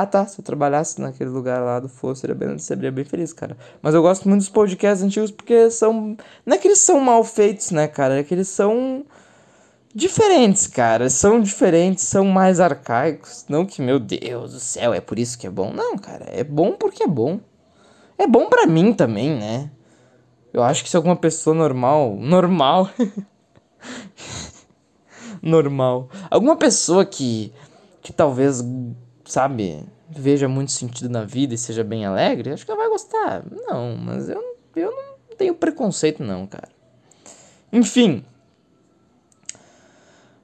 [0.01, 3.33] Ah tá, se eu trabalhasse naquele lugar lá do Flow, seria bem, seria bem feliz,
[3.33, 3.57] cara.
[3.83, 6.17] Mas eu gosto muito dos podcasts antigos porque são.
[6.47, 8.21] Não é que eles são mal feitos, né, cara?
[8.21, 9.05] É que eles são
[9.93, 11.11] diferentes, cara.
[11.11, 13.45] São diferentes, são mais arcaicos.
[13.49, 15.73] Não que, meu Deus do céu, é por isso que é bom.
[15.73, 17.41] Não, cara, é bom porque é bom.
[18.17, 19.69] é bom para mim também, né?
[20.53, 22.89] Eu acho que se alguma pessoa normal, normal,
[25.43, 27.53] normal, alguma pessoa que
[28.01, 28.65] que talvez,
[29.31, 33.45] sabe, veja muito sentido na vida e seja bem alegre, acho que ela vai gostar.
[33.51, 34.43] Não, mas eu,
[34.75, 36.69] eu não tenho preconceito não, cara.
[37.73, 38.25] Enfim.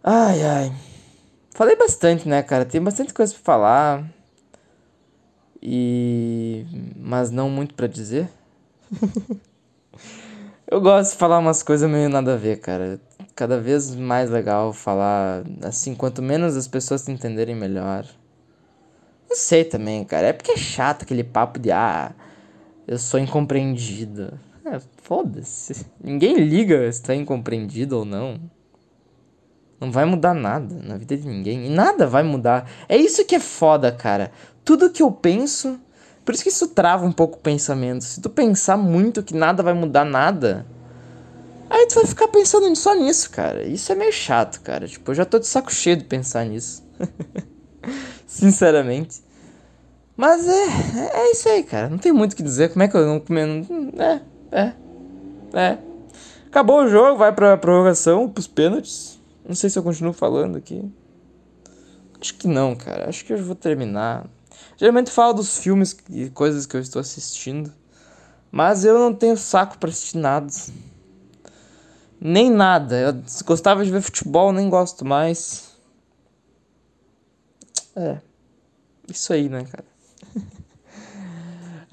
[0.02, 0.72] Ai, ai.
[1.54, 2.64] Falei bastante, né, cara?
[2.64, 4.04] Tem bastante coisa pra falar.
[5.62, 6.66] E.
[6.96, 8.28] Mas não muito para dizer.
[10.70, 13.00] eu gosto de falar umas coisas meio nada a ver, cara.
[13.34, 18.06] Cada vez mais legal falar assim, quanto menos as pessoas te entenderem melhor.
[19.34, 20.28] Não sei também, cara.
[20.28, 22.12] É porque é chato aquele papo de ah,
[22.86, 24.38] eu sou incompreendido.
[24.64, 25.84] É, foda-se.
[26.00, 28.40] Ninguém liga se tá incompreendido ou não.
[29.80, 31.66] Não vai mudar nada na vida de ninguém.
[31.66, 32.70] E nada vai mudar.
[32.88, 34.30] É isso que é foda, cara.
[34.64, 35.80] Tudo que eu penso.
[36.24, 38.04] Por isso que isso trava um pouco o pensamento.
[38.04, 40.64] Se tu pensar muito que nada vai mudar nada.
[41.68, 43.64] Aí tu vai ficar pensando só nisso, cara.
[43.64, 44.86] Isso é meio chato, cara.
[44.86, 46.84] Tipo, eu já tô de saco cheio de pensar nisso.
[48.28, 49.23] Sinceramente.
[50.16, 51.88] Mas é, é isso aí, cara.
[51.88, 52.70] Não tem muito o que dizer.
[52.72, 53.22] Como é que eu não.
[53.98, 54.20] É,
[54.52, 54.72] é,
[55.52, 55.78] é.
[56.46, 59.18] Acabou o jogo, vai pra prorrogação, pros pênaltis.
[59.46, 60.88] Não sei se eu continuo falando aqui.
[62.20, 63.08] Acho que não, cara.
[63.08, 64.26] Acho que eu vou terminar.
[64.76, 67.72] Geralmente falo dos filmes e coisas que eu estou assistindo.
[68.52, 70.46] Mas eu não tenho saco para assistir nada.
[72.20, 72.96] Nem nada.
[72.96, 75.74] Eu gostava de ver futebol, nem gosto mais.
[77.96, 78.18] É.
[79.08, 79.93] Isso aí, né, cara?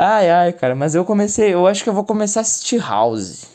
[0.02, 1.54] Ai, ai, cara, mas eu comecei.
[1.54, 3.46] Eu acho que eu vou começar a assistir House.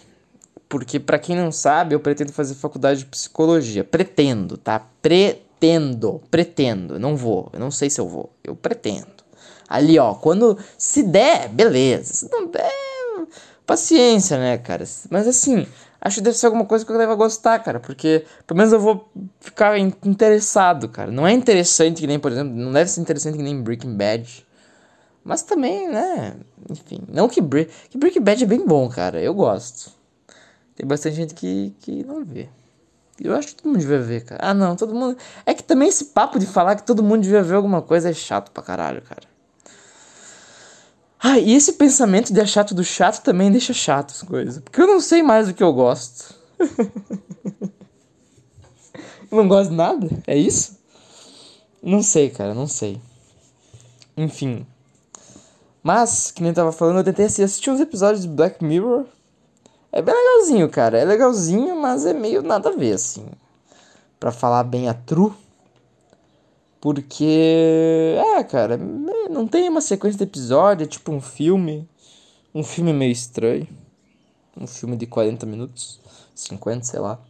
[0.69, 3.85] Porque, para quem não sabe, eu pretendo fazer faculdade de psicologia.
[3.85, 4.81] Pretendo, tá?
[5.01, 6.21] Pretendo.
[6.31, 6.99] Pretendo.
[6.99, 7.49] Não vou.
[7.53, 8.33] Eu não sei se eu vou.
[8.43, 9.07] Eu pretendo.
[9.69, 10.15] Ali, ó.
[10.15, 10.59] Quando.
[10.77, 12.15] Se der, beleza.
[12.15, 13.27] Se não der.
[13.65, 14.85] Paciência, né, cara?
[15.11, 15.67] Mas assim.
[16.01, 17.81] Acho que deve ser alguma coisa que eu deva gostar, cara.
[17.81, 19.09] Porque pelo menos eu vou
[19.41, 21.11] ficar interessado, cara.
[21.11, 24.46] Não é interessante que nem, por exemplo, não deve ser interessante que nem Breaking Bad.
[25.27, 26.37] Mas também, né?
[26.71, 27.01] Enfim.
[27.09, 29.21] Não que, Bre que Bad é bem bom, cara.
[29.21, 29.91] Eu gosto.
[30.77, 32.49] Tem bastante gente que, que não vê.
[33.21, 34.41] Eu acho que todo mundo devia ver, cara.
[34.41, 35.19] Ah, não, todo mundo.
[35.45, 38.13] É que também esse papo de falar que todo mundo devia ver alguma coisa é
[38.13, 39.27] chato pra caralho, cara.
[41.19, 44.61] Ah, e esse pensamento de achar tudo chato também deixa chato as coisas.
[44.61, 46.37] Porque eu não sei mais o que eu gosto.
[46.61, 47.67] eu
[49.33, 50.09] não gosto de nada?
[50.25, 50.79] É isso?
[51.83, 53.01] Não sei, cara, não sei.
[54.17, 54.65] Enfim.
[55.87, 59.05] Mas, que nem eu tava falando, eu tentei assistir uns episódios de Black Mirror.
[59.93, 60.99] É bem legalzinho, cara.
[60.99, 63.25] É legalzinho, mas é meio nada a ver, assim.
[64.19, 65.33] Pra falar bem a true.
[66.81, 68.17] Porque.
[68.19, 68.77] É, cara,
[69.31, 71.89] não tem uma sequência de episódio, é tipo um filme.
[72.53, 73.69] Um filme meio estranho.
[74.61, 76.01] Um filme de 40 minutos,
[76.35, 77.21] 50, sei lá.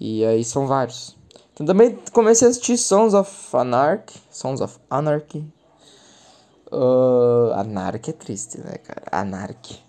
[0.00, 1.14] E aí são vários.
[1.52, 4.22] Então também comecei a assistir Sons of Anarchy.
[4.30, 5.44] Sons of Anarchy.
[6.74, 9.02] Uh, Anarchy é triste, né, cara?
[9.12, 9.80] Anarchy.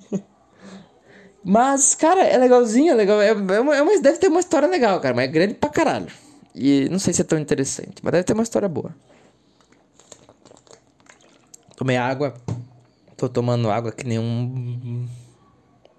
[1.44, 3.20] mas, cara, é legalzinho, é legal.
[3.20, 5.16] É, é, uma, é uma, deve ter uma história legal, cara.
[5.16, 6.12] Mas é grande pra caralho.
[6.54, 8.96] E não sei se é tão interessante, mas deve ter uma história boa.
[11.76, 12.36] Tomei água.
[13.18, 15.08] Tô tomando água que nem um.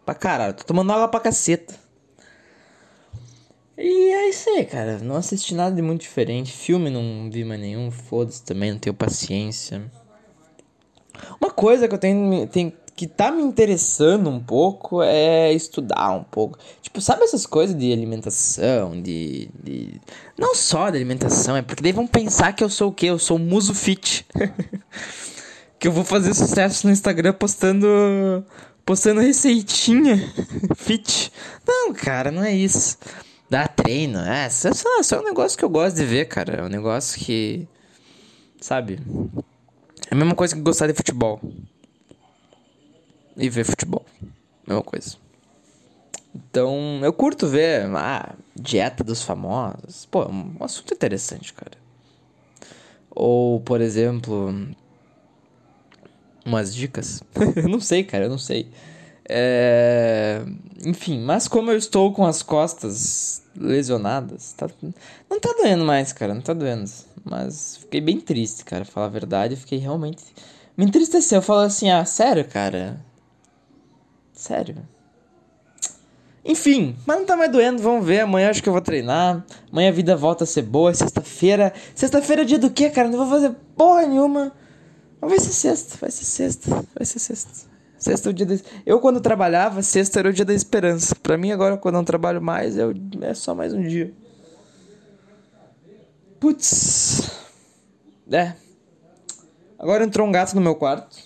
[0.05, 0.55] Pra caralho.
[0.55, 1.75] Tô tomando água pra caceta.
[3.77, 4.99] E é isso aí, cara.
[4.99, 6.53] Não assisti nada de muito diferente.
[6.53, 7.90] Filme não vi mais nenhum.
[7.90, 9.90] Foda-se também, não tenho paciência.
[11.57, 16.59] Coisa que eu tenho, tenho que tá me interessando um pouco é estudar um pouco.
[16.81, 19.51] Tipo, sabe essas coisas de alimentação, de.
[19.62, 20.01] de...
[20.38, 23.07] Não só de alimentação, é porque daí vão pensar que eu sou o quê?
[23.07, 24.27] Eu sou muso fit.
[25.79, 27.87] que eu vou fazer sucesso no Instagram postando.
[28.85, 30.16] postando receitinha
[30.75, 31.31] fit.
[31.66, 32.97] Não, cara, não é isso.
[33.49, 36.61] Dá treino, é, só, só é um negócio que eu gosto de ver, cara.
[36.61, 37.69] É um negócio que.
[38.59, 38.99] Sabe?
[40.11, 41.40] É a mesma coisa que gostar de futebol
[43.37, 44.05] e ver futebol.
[44.66, 45.16] Mesma coisa.
[46.35, 50.07] Então, eu curto ver a ah, dieta dos famosos.
[50.07, 51.79] Pô, é um assunto interessante, cara.
[53.11, 54.55] Ou, por exemplo,
[56.45, 57.23] umas dicas.
[57.57, 58.69] eu não sei, cara, eu não sei.
[59.29, 60.42] É...
[60.85, 64.69] Enfim, mas como eu estou com as costas lesionadas, tá...
[65.31, 66.88] não tá doendo mais, cara, não tá doendo.
[67.29, 70.23] Mas fiquei bem triste, cara, falar a verdade, fiquei realmente.
[70.77, 73.05] Me entristeceu, eu falo assim, ah, sério, cara,
[74.37, 74.77] Sério.
[76.45, 78.21] Enfim, mas não tá mais doendo, vamos ver.
[78.21, 79.45] Amanhã acho que eu vou treinar.
[79.73, 80.95] Amanhã a vida volta a ser boa.
[80.95, 81.73] Sexta-feira.
[81.95, 83.09] Sexta-feira é dia do quê, cara?
[83.09, 84.53] Não vou fazer porra nenhuma.
[85.21, 87.69] Mas vai ser sexta, vai ser sexta, vai ser sexta.
[87.99, 88.55] Sexta é o dia da...
[88.85, 91.17] Eu, quando trabalhava, sexta era o dia da esperança.
[91.17, 92.85] Pra mim, agora, quando eu não trabalho mais, é,
[93.23, 94.12] é só mais um dia.
[96.47, 97.29] Putz.
[98.31, 98.53] É.
[99.77, 101.19] Agora entrou um gato no meu quarto.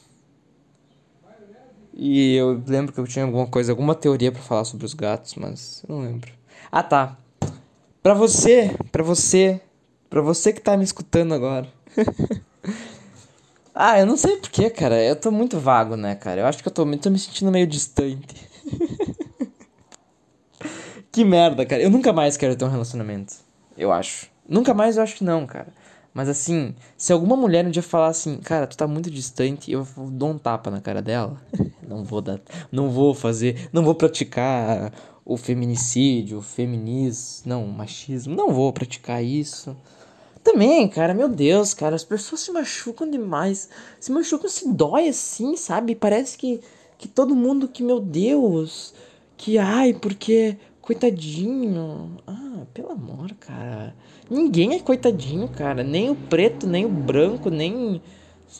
[1.92, 5.34] E eu lembro que eu tinha alguma coisa, alguma teoria para falar sobre os gatos,
[5.34, 6.32] mas eu não lembro.
[6.72, 7.18] Ah, tá.
[8.02, 9.60] Pra você, pra você,
[10.08, 11.68] pra você que tá me escutando agora.
[13.74, 15.04] ah, eu não sei porquê, cara.
[15.04, 16.40] Eu tô muito vago, né, cara?
[16.40, 18.48] Eu acho que eu tô, tô me sentindo meio distante.
[21.12, 21.82] que merda, cara.
[21.82, 23.34] Eu nunca mais quero ter um relacionamento.
[23.76, 24.29] Eu acho.
[24.50, 25.68] Nunca mais eu acho que não, cara.
[26.12, 29.86] Mas assim, se alguma mulher um dia falar assim, cara, tu tá muito distante, eu
[29.96, 31.40] dou um tapa na cara dela.
[31.86, 32.40] não vou dar,
[32.72, 34.92] não vou fazer, não vou praticar
[35.24, 39.76] o feminicídio, o feminismo, não, o machismo, não vou praticar isso.
[40.42, 43.68] Também, cara, meu Deus, cara, as pessoas se machucam demais.
[44.00, 45.94] Se machucam, se dói assim, sabe?
[45.94, 46.60] Parece que,
[46.98, 48.92] que todo mundo que, meu Deus,
[49.36, 52.16] que ai, porque coitadinho.
[52.66, 53.94] Pelo amor, cara.
[54.28, 55.82] Ninguém é coitadinho, cara.
[55.82, 58.00] Nem o preto, nem o branco, nem,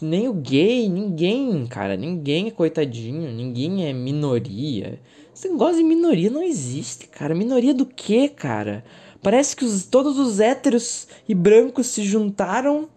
[0.00, 0.88] nem o gay.
[0.88, 1.96] Ninguém, cara.
[1.96, 3.32] Ninguém é coitadinho.
[3.32, 5.00] Ninguém é minoria.
[5.34, 7.34] Esse negócio de minoria não existe, cara.
[7.34, 8.84] Minoria do quê, cara?
[9.22, 12.88] Parece que os, todos os héteros e brancos se juntaram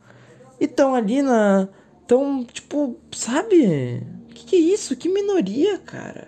[0.60, 1.68] e estão ali na.
[2.06, 4.04] Tão, tipo, sabe?
[4.34, 4.96] Que que é isso?
[4.96, 6.28] Que minoria, cara?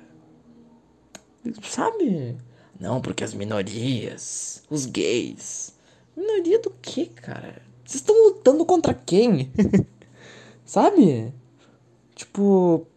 [1.63, 2.37] Sabe?
[2.79, 5.75] Não, porque as minorias, os gays,
[6.15, 7.61] Minoria do que, cara?
[7.83, 9.51] Vocês estão lutando contra quem?
[10.63, 11.33] Sabe?
[12.15, 12.87] Tipo.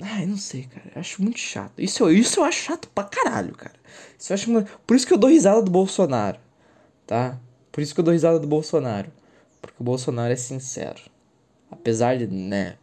[0.00, 0.92] Ai, não sei, cara.
[0.94, 1.72] Acho muito chato.
[1.78, 3.74] Isso, isso eu acho chato pra caralho, cara.
[4.16, 4.78] Isso eu acho.
[4.86, 6.38] Por isso que eu dou risada do Bolsonaro.
[7.06, 7.40] Tá?
[7.72, 9.10] Por isso que eu dou risada do Bolsonaro.
[9.60, 11.02] Porque o Bolsonaro é sincero.
[11.70, 12.76] Apesar de, né?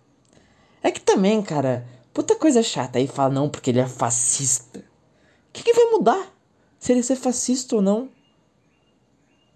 [0.83, 2.99] É que também, cara, puta coisa chata.
[2.99, 4.79] Aí fala, não, porque ele é fascista.
[4.79, 4.83] O
[5.53, 6.36] que, que vai mudar?
[6.79, 8.09] Se ele ser fascista ou não?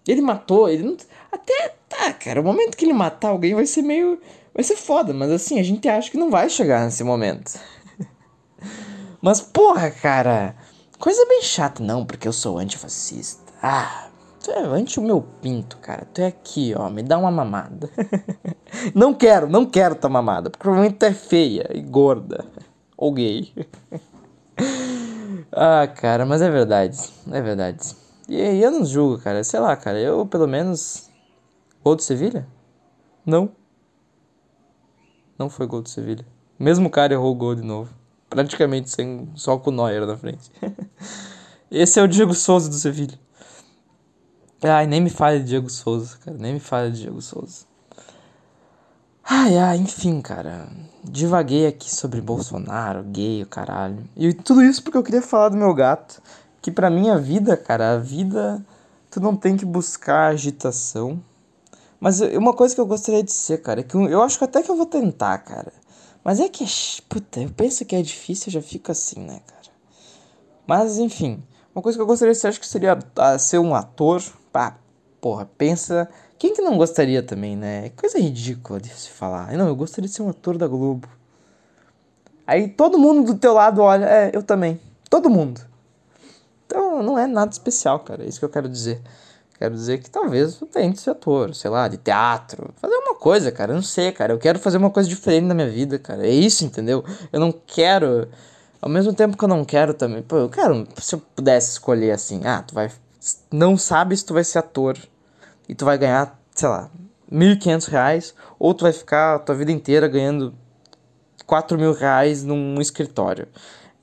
[0.06, 0.96] Ele matou, ele não.
[1.30, 2.40] Até tá, cara.
[2.40, 4.20] O momento que ele matar alguém vai ser meio.
[4.54, 7.58] Vai ser foda, mas assim, a gente acha que não vai chegar nesse momento.
[9.22, 10.56] mas porra, cara.
[10.98, 13.52] Coisa bem chata, não, porque eu sou antifascista.
[13.60, 14.08] Ah,
[14.42, 16.06] tu é anti o meu pinto, cara.
[16.12, 17.90] Tu é aqui, ó, me dá uma mamada.
[18.94, 22.44] não quero, não quero tua mamada, porque provavelmente tu é feia e gorda.
[22.96, 23.52] Ou gay.
[25.52, 26.98] ah, cara, mas é verdade.
[27.30, 27.94] É verdade.
[28.28, 29.44] E, e eu não julgo, cara.
[29.44, 30.00] Sei lá, cara.
[30.00, 31.10] Eu, pelo menos.
[31.84, 32.46] Gol do Sevilha?
[33.26, 33.50] Não.
[35.38, 36.24] Não foi gol do Sevilha.
[36.58, 37.92] Mesmo cara errou o gol de novo.
[38.30, 40.50] Praticamente sem, só com o Neuer na frente.
[41.70, 43.18] Esse é o Diego Souza do Sevilha.
[44.62, 46.36] Ai, nem me fale de Diego Souza, cara.
[46.38, 47.66] Nem me fale de Diego Souza.
[49.24, 50.68] Ai, ai, enfim, cara.
[51.04, 54.04] Divaguei aqui sobre Bolsonaro, gay, o caralho.
[54.16, 56.20] E tudo isso porque eu queria falar do meu gato
[56.60, 58.64] que para mim a vida, cara, a vida
[59.10, 61.22] tu não tem que buscar agitação.
[62.00, 64.62] Mas uma coisa que eu gostaria de ser, cara, é que eu acho que até
[64.62, 65.72] que eu vou tentar, cara.
[66.24, 66.64] Mas é que,
[67.08, 69.74] puta, eu penso que é difícil, eu já fico assim, né, cara.
[70.66, 71.42] Mas enfim,
[71.74, 74.22] uma coisa que eu gostaria de ser, acho que seria uh, ser um ator.
[74.52, 74.78] Pá,
[75.20, 76.08] porra, pensa.
[76.42, 77.86] Quem que não gostaria também, né?
[77.86, 79.52] É coisa ridícula de se falar.
[79.52, 81.06] Não, eu gostaria de ser um ator da Globo.
[82.44, 84.80] Aí todo mundo do teu lado olha, é, eu também.
[85.08, 85.60] Todo mundo.
[86.66, 88.24] Então não é nada especial, cara.
[88.24, 89.00] É isso que eu quero dizer.
[89.56, 92.74] Quero dizer que talvez eu tente ser ator, sei lá, de teatro.
[92.74, 93.70] Fazer uma coisa, cara.
[93.70, 94.32] Eu não sei, cara.
[94.32, 96.26] Eu quero fazer uma coisa diferente na minha vida, cara.
[96.26, 97.04] É isso, entendeu?
[97.32, 98.26] Eu não quero.
[98.80, 100.22] Ao mesmo tempo que eu não quero também.
[100.24, 100.88] Pô, eu quero.
[100.96, 102.90] Se eu pudesse escolher assim, ah, tu vai.
[103.48, 104.98] Não sabe se tu vai ser ator.
[105.68, 106.90] E tu vai ganhar, sei lá,
[107.30, 108.34] 1.500 reais.
[108.58, 110.54] Ou tu vai ficar a tua vida inteira ganhando
[111.46, 113.48] 4 mil reais num escritório.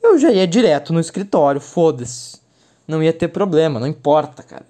[0.01, 2.39] Eu já ia direto no escritório, foda-se
[2.89, 4.65] não ia ter problema, não importa, cara.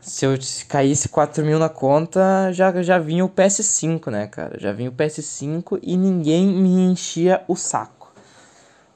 [0.00, 0.36] Se eu
[0.68, 4.58] caísse 4 mil na conta, já, já vinha o PS5, né, cara?
[4.58, 8.12] Já vinha o PS5 e ninguém me enchia o saco.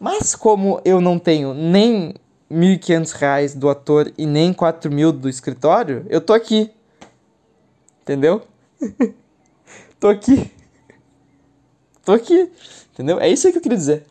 [0.00, 2.14] Mas como eu não tenho nem
[2.52, 6.70] 1.500 reais do ator e nem 4 mil do escritório, eu tô aqui.
[8.02, 8.42] Entendeu?
[9.98, 10.52] tô aqui.
[12.04, 12.52] Tô aqui.
[12.92, 13.18] Entendeu?
[13.18, 14.04] É isso que eu queria dizer.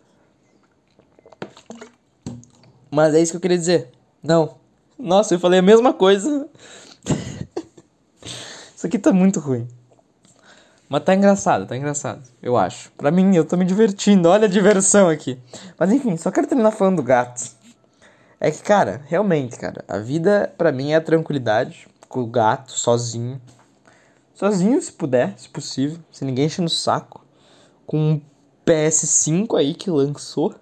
[2.90, 3.90] Mas é isso que eu queria dizer.
[4.24, 4.56] Não.
[4.98, 6.50] Nossa, eu falei a mesma coisa.
[8.76, 9.68] isso aqui tá muito ruim.
[10.90, 12.92] Mas tá engraçado, tá engraçado, eu acho.
[12.98, 15.40] Pra mim, eu tô me divertindo, olha a diversão aqui.
[15.80, 17.61] Mas enfim, só quero terminar falando do gato.
[18.44, 23.40] É que, cara, realmente, cara, a vida pra mim é tranquilidade, com o gato, sozinho.
[24.34, 27.24] Sozinho, se puder, se possível, sem ninguém encher no saco.
[27.86, 28.20] Com
[28.66, 30.56] PS5 aí que lançou.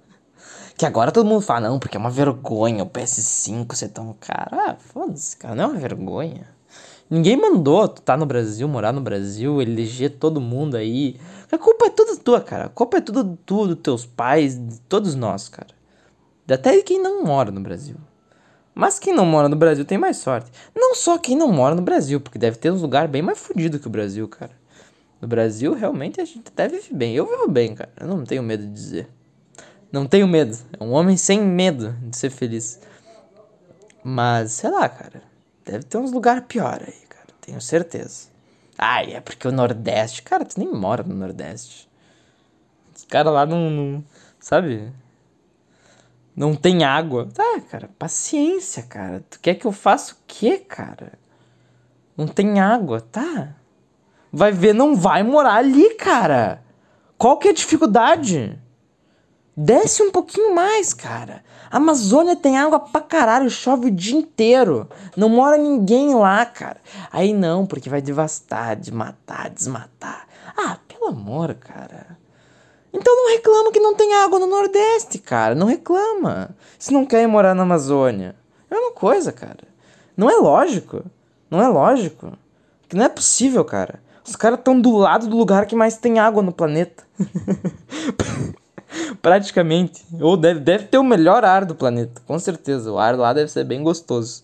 [0.75, 4.57] Que agora todo mundo fala, não, porque é uma vergonha o PS5 ser tão caro.
[4.59, 6.49] Ah, foda-se, cara, não é uma vergonha.
[7.09, 11.17] Ninguém mandou tu tá no Brasil, morar no Brasil, eleger todo mundo aí.
[11.49, 12.65] A culpa é toda tua, cara.
[12.65, 15.78] A culpa é tudo tua, dos teus pais, de todos nós, cara.
[16.53, 17.95] Até de quem não mora no Brasil.
[18.73, 20.49] Mas quem não mora no Brasil tem mais sorte.
[20.75, 23.81] Não só quem não mora no Brasil, porque deve ter uns lugares bem mais fodidos
[23.81, 24.51] que o Brasil, cara.
[25.21, 27.13] No Brasil, realmente, a gente até vive bem.
[27.13, 27.91] Eu vivo bem, cara.
[27.99, 29.09] Eu não tenho medo de dizer.
[29.91, 30.57] Não tenho medo.
[30.79, 32.79] É um homem sem medo de ser feliz.
[34.03, 35.21] Mas, sei lá, cara.
[35.65, 37.27] Deve ter uns lugares pior aí, cara.
[37.41, 38.29] Tenho certeza.
[38.77, 40.21] Ai, é porque o Nordeste.
[40.21, 41.89] Cara, tu nem mora no Nordeste.
[42.95, 44.01] Os caras lá não.
[44.39, 44.89] Sabe?
[46.39, 47.27] Não tem água.
[47.33, 49.21] Tá, cara, paciência, cara.
[49.29, 51.19] Tu quer que eu faça o quê, cara?
[52.15, 53.57] Não tem água, tá?
[54.31, 56.63] Vai ver, não vai morar ali, cara.
[57.17, 58.57] Qual que é a dificuldade?
[59.53, 61.43] Desce um pouquinho mais, cara.
[61.69, 64.89] A Amazônia tem água pra caralho, chove o dia inteiro.
[65.17, 66.77] Não mora ninguém lá, cara.
[67.11, 70.25] Aí não, porque vai devastar, desmatar, desmatar.
[70.55, 72.17] Ah, pelo amor, cara.
[72.93, 75.53] Então não reclama que não tem água no Nordeste, cara.
[75.53, 76.55] Não reclama.
[76.77, 78.35] Se não quer morar na Amazônia.
[78.69, 79.67] É uma coisa, cara.
[80.17, 81.03] Não é lógico.
[81.49, 82.33] Não é lógico.
[82.87, 84.01] Que não é possível, cara.
[84.25, 87.03] Os caras estão do lado do lugar que mais tem água no planeta.
[89.21, 90.03] Praticamente.
[90.19, 92.91] Ou deve, deve ter o melhor ar do planeta, com certeza.
[92.91, 94.43] O ar lá deve ser bem gostoso.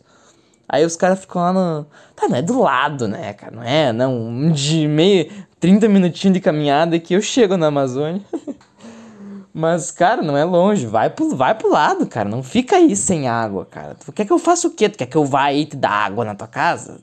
[0.67, 1.85] Aí os caras ficam lá no.
[2.15, 3.55] Tá, não é do lado, né, cara?
[3.55, 4.51] Não é, não.
[4.51, 5.31] De meio.
[5.59, 8.21] 30 minutinhos de caminhada que eu chego na Amazônia.
[9.53, 10.85] Mas, cara, não é longe.
[10.85, 12.27] Vai pro, vai pro lado, cara.
[12.27, 13.95] Não fica aí sem água, cara.
[13.95, 14.89] Tu quer que eu faça o quê?
[14.89, 16.99] Tu quer que eu vá aí te dar água na tua casa?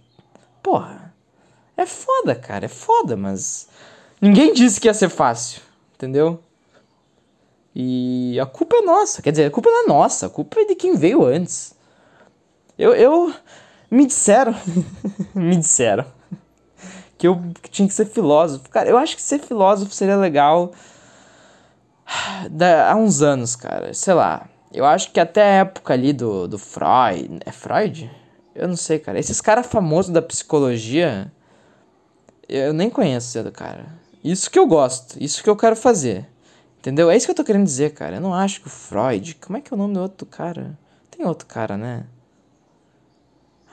[0.62, 1.14] Porra.
[1.76, 2.66] É foda, cara.
[2.66, 3.68] É foda, mas.
[4.20, 5.62] Ninguém disse que ia ser fácil.
[5.94, 6.42] Entendeu?
[7.74, 9.22] E a culpa é nossa.
[9.22, 10.26] Quer dizer, a culpa não é nossa.
[10.26, 11.74] A culpa é de quem veio antes.
[12.78, 12.94] Eu.
[12.94, 13.34] eu
[13.90, 14.54] me disseram.
[15.34, 16.06] me disseram.
[17.18, 18.68] Que eu tinha que ser filósofo.
[18.70, 20.72] Cara, eu acho que ser filósofo seria legal.
[22.50, 23.92] Da, há uns anos, cara.
[23.94, 24.48] Sei lá.
[24.72, 27.40] Eu acho que até a época ali do, do Freud.
[27.44, 28.10] É Freud?
[28.54, 29.18] Eu não sei, cara.
[29.18, 31.30] Esses caras famosos da psicologia.
[32.48, 33.86] Eu nem conheço esse cara.
[34.24, 35.22] Isso que eu gosto.
[35.22, 36.26] Isso que eu quero fazer.
[36.78, 37.10] Entendeu?
[37.10, 38.16] É isso que eu tô querendo dizer, cara.
[38.16, 39.34] Eu não acho que o Freud.
[39.36, 40.78] Como é que é o nome do outro cara?
[41.10, 42.04] Tem outro cara, né?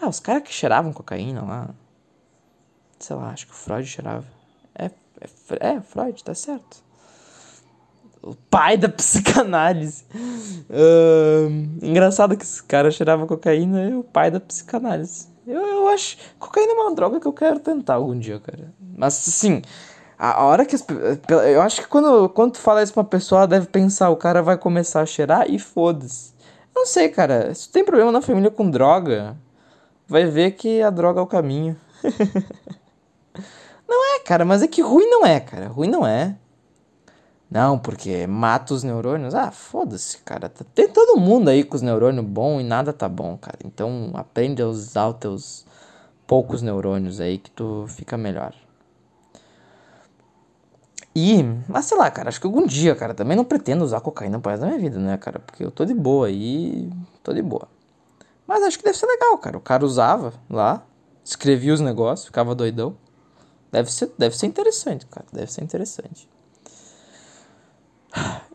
[0.02, 1.70] Ah, os caras que cheiravam cocaína lá.
[3.00, 4.26] Sei lá, acho que o Freud cheirava.
[4.76, 6.84] É, é, é Freud, tá certo.
[8.22, 10.06] O pai da psicanálise.
[10.70, 15.28] Uh, engraçado que esse cara cheirava cocaína é o pai da psicanálise.
[15.46, 16.18] Eu, eu acho.
[16.38, 18.74] Cocaína é uma droga que eu quero tentar algum dia, cara.
[18.98, 19.62] Mas assim,
[20.18, 20.76] a hora que.
[20.76, 20.86] As,
[21.50, 24.18] eu acho que quando, quando tu fala isso pra uma pessoa, ela deve pensar, o
[24.18, 26.34] cara vai começar a cheirar e foda-se.
[26.76, 27.54] Não sei, cara.
[27.56, 29.38] Se tu tem problema na família com droga,
[30.10, 31.78] vai ver que a droga é o caminho.
[33.88, 35.68] não é, cara, mas é que ruim não é, cara.
[35.68, 36.36] Ruim não é.
[37.50, 39.34] Não, porque mata os neurônios.
[39.34, 40.50] Ah, foda-se, cara.
[40.50, 43.58] Tem todo mundo aí com os neurônios bom e nada tá bom, cara.
[43.64, 45.66] Então aprende a usar os teus
[46.28, 48.54] poucos neurônios aí que tu fica melhor.
[51.16, 54.40] E, mas sei lá, cara, acho que algum dia, cara, também não pretendo usar cocaína
[54.40, 55.40] pro resto da minha vida, né, cara?
[55.40, 56.90] Porque eu tô de boa aí,
[57.24, 57.68] tô de boa.
[58.50, 59.56] Mas acho que deve ser legal, cara.
[59.56, 60.84] O cara usava lá,
[61.24, 62.98] escrevia os negócios, ficava doidão.
[63.72, 66.28] Deve ser, deve ser interessante, cara, deve ser interessante.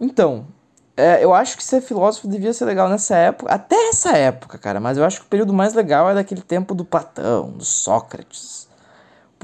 [0.00, 0.48] Então,
[0.96, 4.80] é, eu acho que ser filósofo devia ser legal nessa época, até essa época, cara,
[4.80, 8.68] mas eu acho que o período mais legal é daquele tempo do Platão, do Sócrates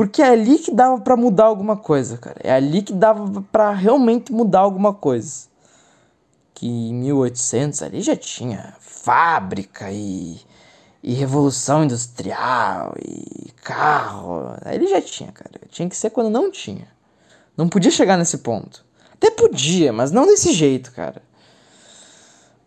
[0.00, 2.36] porque é ali que dava para mudar alguma coisa, cara.
[2.42, 5.49] É ali que dava para realmente mudar alguma coisa.
[6.60, 10.38] Que em 1800 ali já tinha fábrica e,
[11.02, 14.54] e revolução industrial e carro.
[14.62, 15.52] Aí já tinha, cara.
[15.70, 16.86] Tinha que ser quando não tinha.
[17.56, 18.84] Não podia chegar nesse ponto.
[19.14, 21.22] Até podia, mas não desse jeito, cara.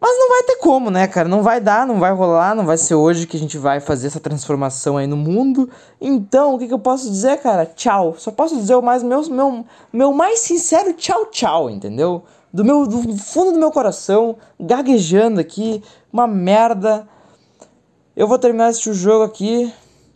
[0.01, 1.29] Mas não vai ter como, né, cara?
[1.29, 4.07] Não vai dar, não vai rolar, não vai ser hoje que a gente vai fazer
[4.07, 5.69] essa transformação aí no mundo.
[6.01, 7.67] Então, o que, que eu posso dizer, cara?
[7.67, 8.15] Tchau.
[8.17, 9.63] Só posso dizer o mais meu, meu,
[9.93, 12.23] meu mais sincero tchau, tchau, entendeu?
[12.53, 15.81] Do meu do fundo do meu coração, gaguejando aqui,
[16.11, 17.07] uma merda.
[18.15, 19.73] Eu vou terminar esse jogo aqui,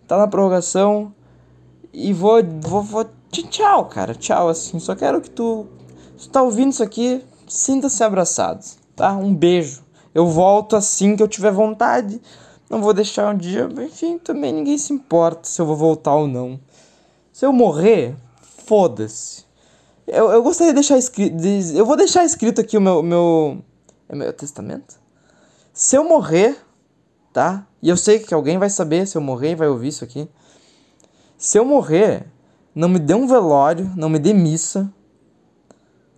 [0.07, 1.11] tá na prorrogação
[1.91, 4.13] e vou vou, vou tchau, cara.
[4.13, 4.79] Tchau assim.
[4.79, 5.65] Só quero que tu,
[6.15, 8.63] se tu tá ouvindo isso aqui, sinta-se abraçado
[8.97, 9.15] tá?
[9.15, 9.85] Um beijo.
[10.13, 12.19] Eu volto assim que eu tiver vontade.
[12.69, 16.27] Não vou deixar um dia, enfim, também ninguém se importa se eu vou voltar ou
[16.27, 16.59] não.
[17.31, 19.45] Se eu morrer, foda-se.
[20.07, 21.35] Eu, eu gostaria de deixar escrito.
[21.35, 23.03] De, eu vou deixar escrito aqui o meu.
[23.03, 23.61] meu
[24.07, 24.97] é meu testamento?
[25.73, 26.57] Se eu morrer,
[27.33, 27.67] tá?
[27.81, 30.27] E eu sei que alguém vai saber se eu morrer e vai ouvir isso aqui.
[31.37, 32.25] Se eu morrer,
[32.73, 34.91] não me dê um velório, não me dê missa,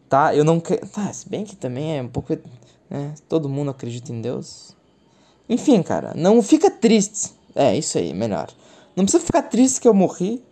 [0.08, 0.36] tá?
[0.36, 0.88] Eu não quero.
[0.88, 2.38] Tá, se bem que também é um pouco.
[2.90, 3.16] Né?
[3.28, 4.76] Todo mundo acredita em Deus.
[5.50, 7.34] Enfim, cara, não fica triste.
[7.56, 8.50] É, isso aí, melhor.
[8.96, 10.44] Não precisa ficar triste que eu morri.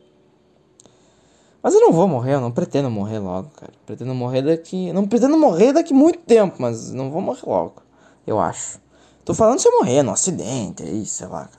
[1.68, 3.74] Mas eu não vou morrer, eu não pretendo morrer logo, cara.
[3.86, 4.94] Pretendo morrer daqui.
[4.94, 7.84] Não pretendo morrer daqui muito tempo, mas não vou morrer logo.
[8.26, 8.80] Eu acho.
[9.26, 11.50] Tô falando se eu morrer no acidente, aí, sei lá.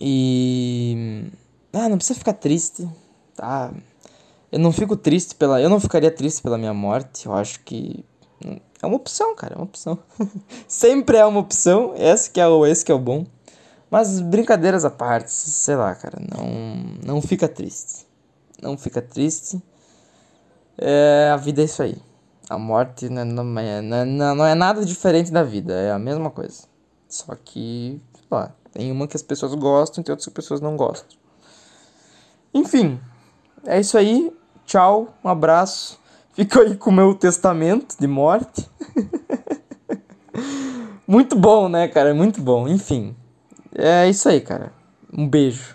[0.00, 1.24] E.
[1.72, 2.88] Ah, não precisa ficar triste,
[3.34, 3.74] tá?
[4.52, 5.60] Eu não fico triste pela.
[5.60, 7.26] Eu não ficaria triste pela minha morte.
[7.26, 8.04] Eu acho que.
[8.80, 9.98] É uma opção, cara, é uma opção.
[10.68, 11.92] Sempre é uma opção.
[11.96, 13.26] Esse que é o, esse que é o bom.
[13.94, 18.04] Mas brincadeiras à parte, sei lá, cara, não, não fica triste.
[18.60, 19.62] Não fica triste.
[20.76, 21.96] É, a vida é isso aí.
[22.50, 23.22] A morte não
[23.56, 26.64] é, não, é, não é nada diferente da vida, é a mesma coisa.
[27.08, 30.34] Só que, sei lá, tem uma que as pessoas gostam e tem outras que as
[30.34, 31.16] pessoas não gostam.
[32.52, 32.98] Enfim,
[33.64, 34.36] é isso aí.
[34.66, 36.00] Tchau, um abraço.
[36.32, 38.68] Fico aí com o meu testamento de morte.
[41.06, 42.12] muito bom, né, cara?
[42.12, 42.66] Muito bom.
[42.66, 43.14] Enfim.
[43.74, 44.72] É isso aí, cara.
[45.12, 45.73] Um beijo.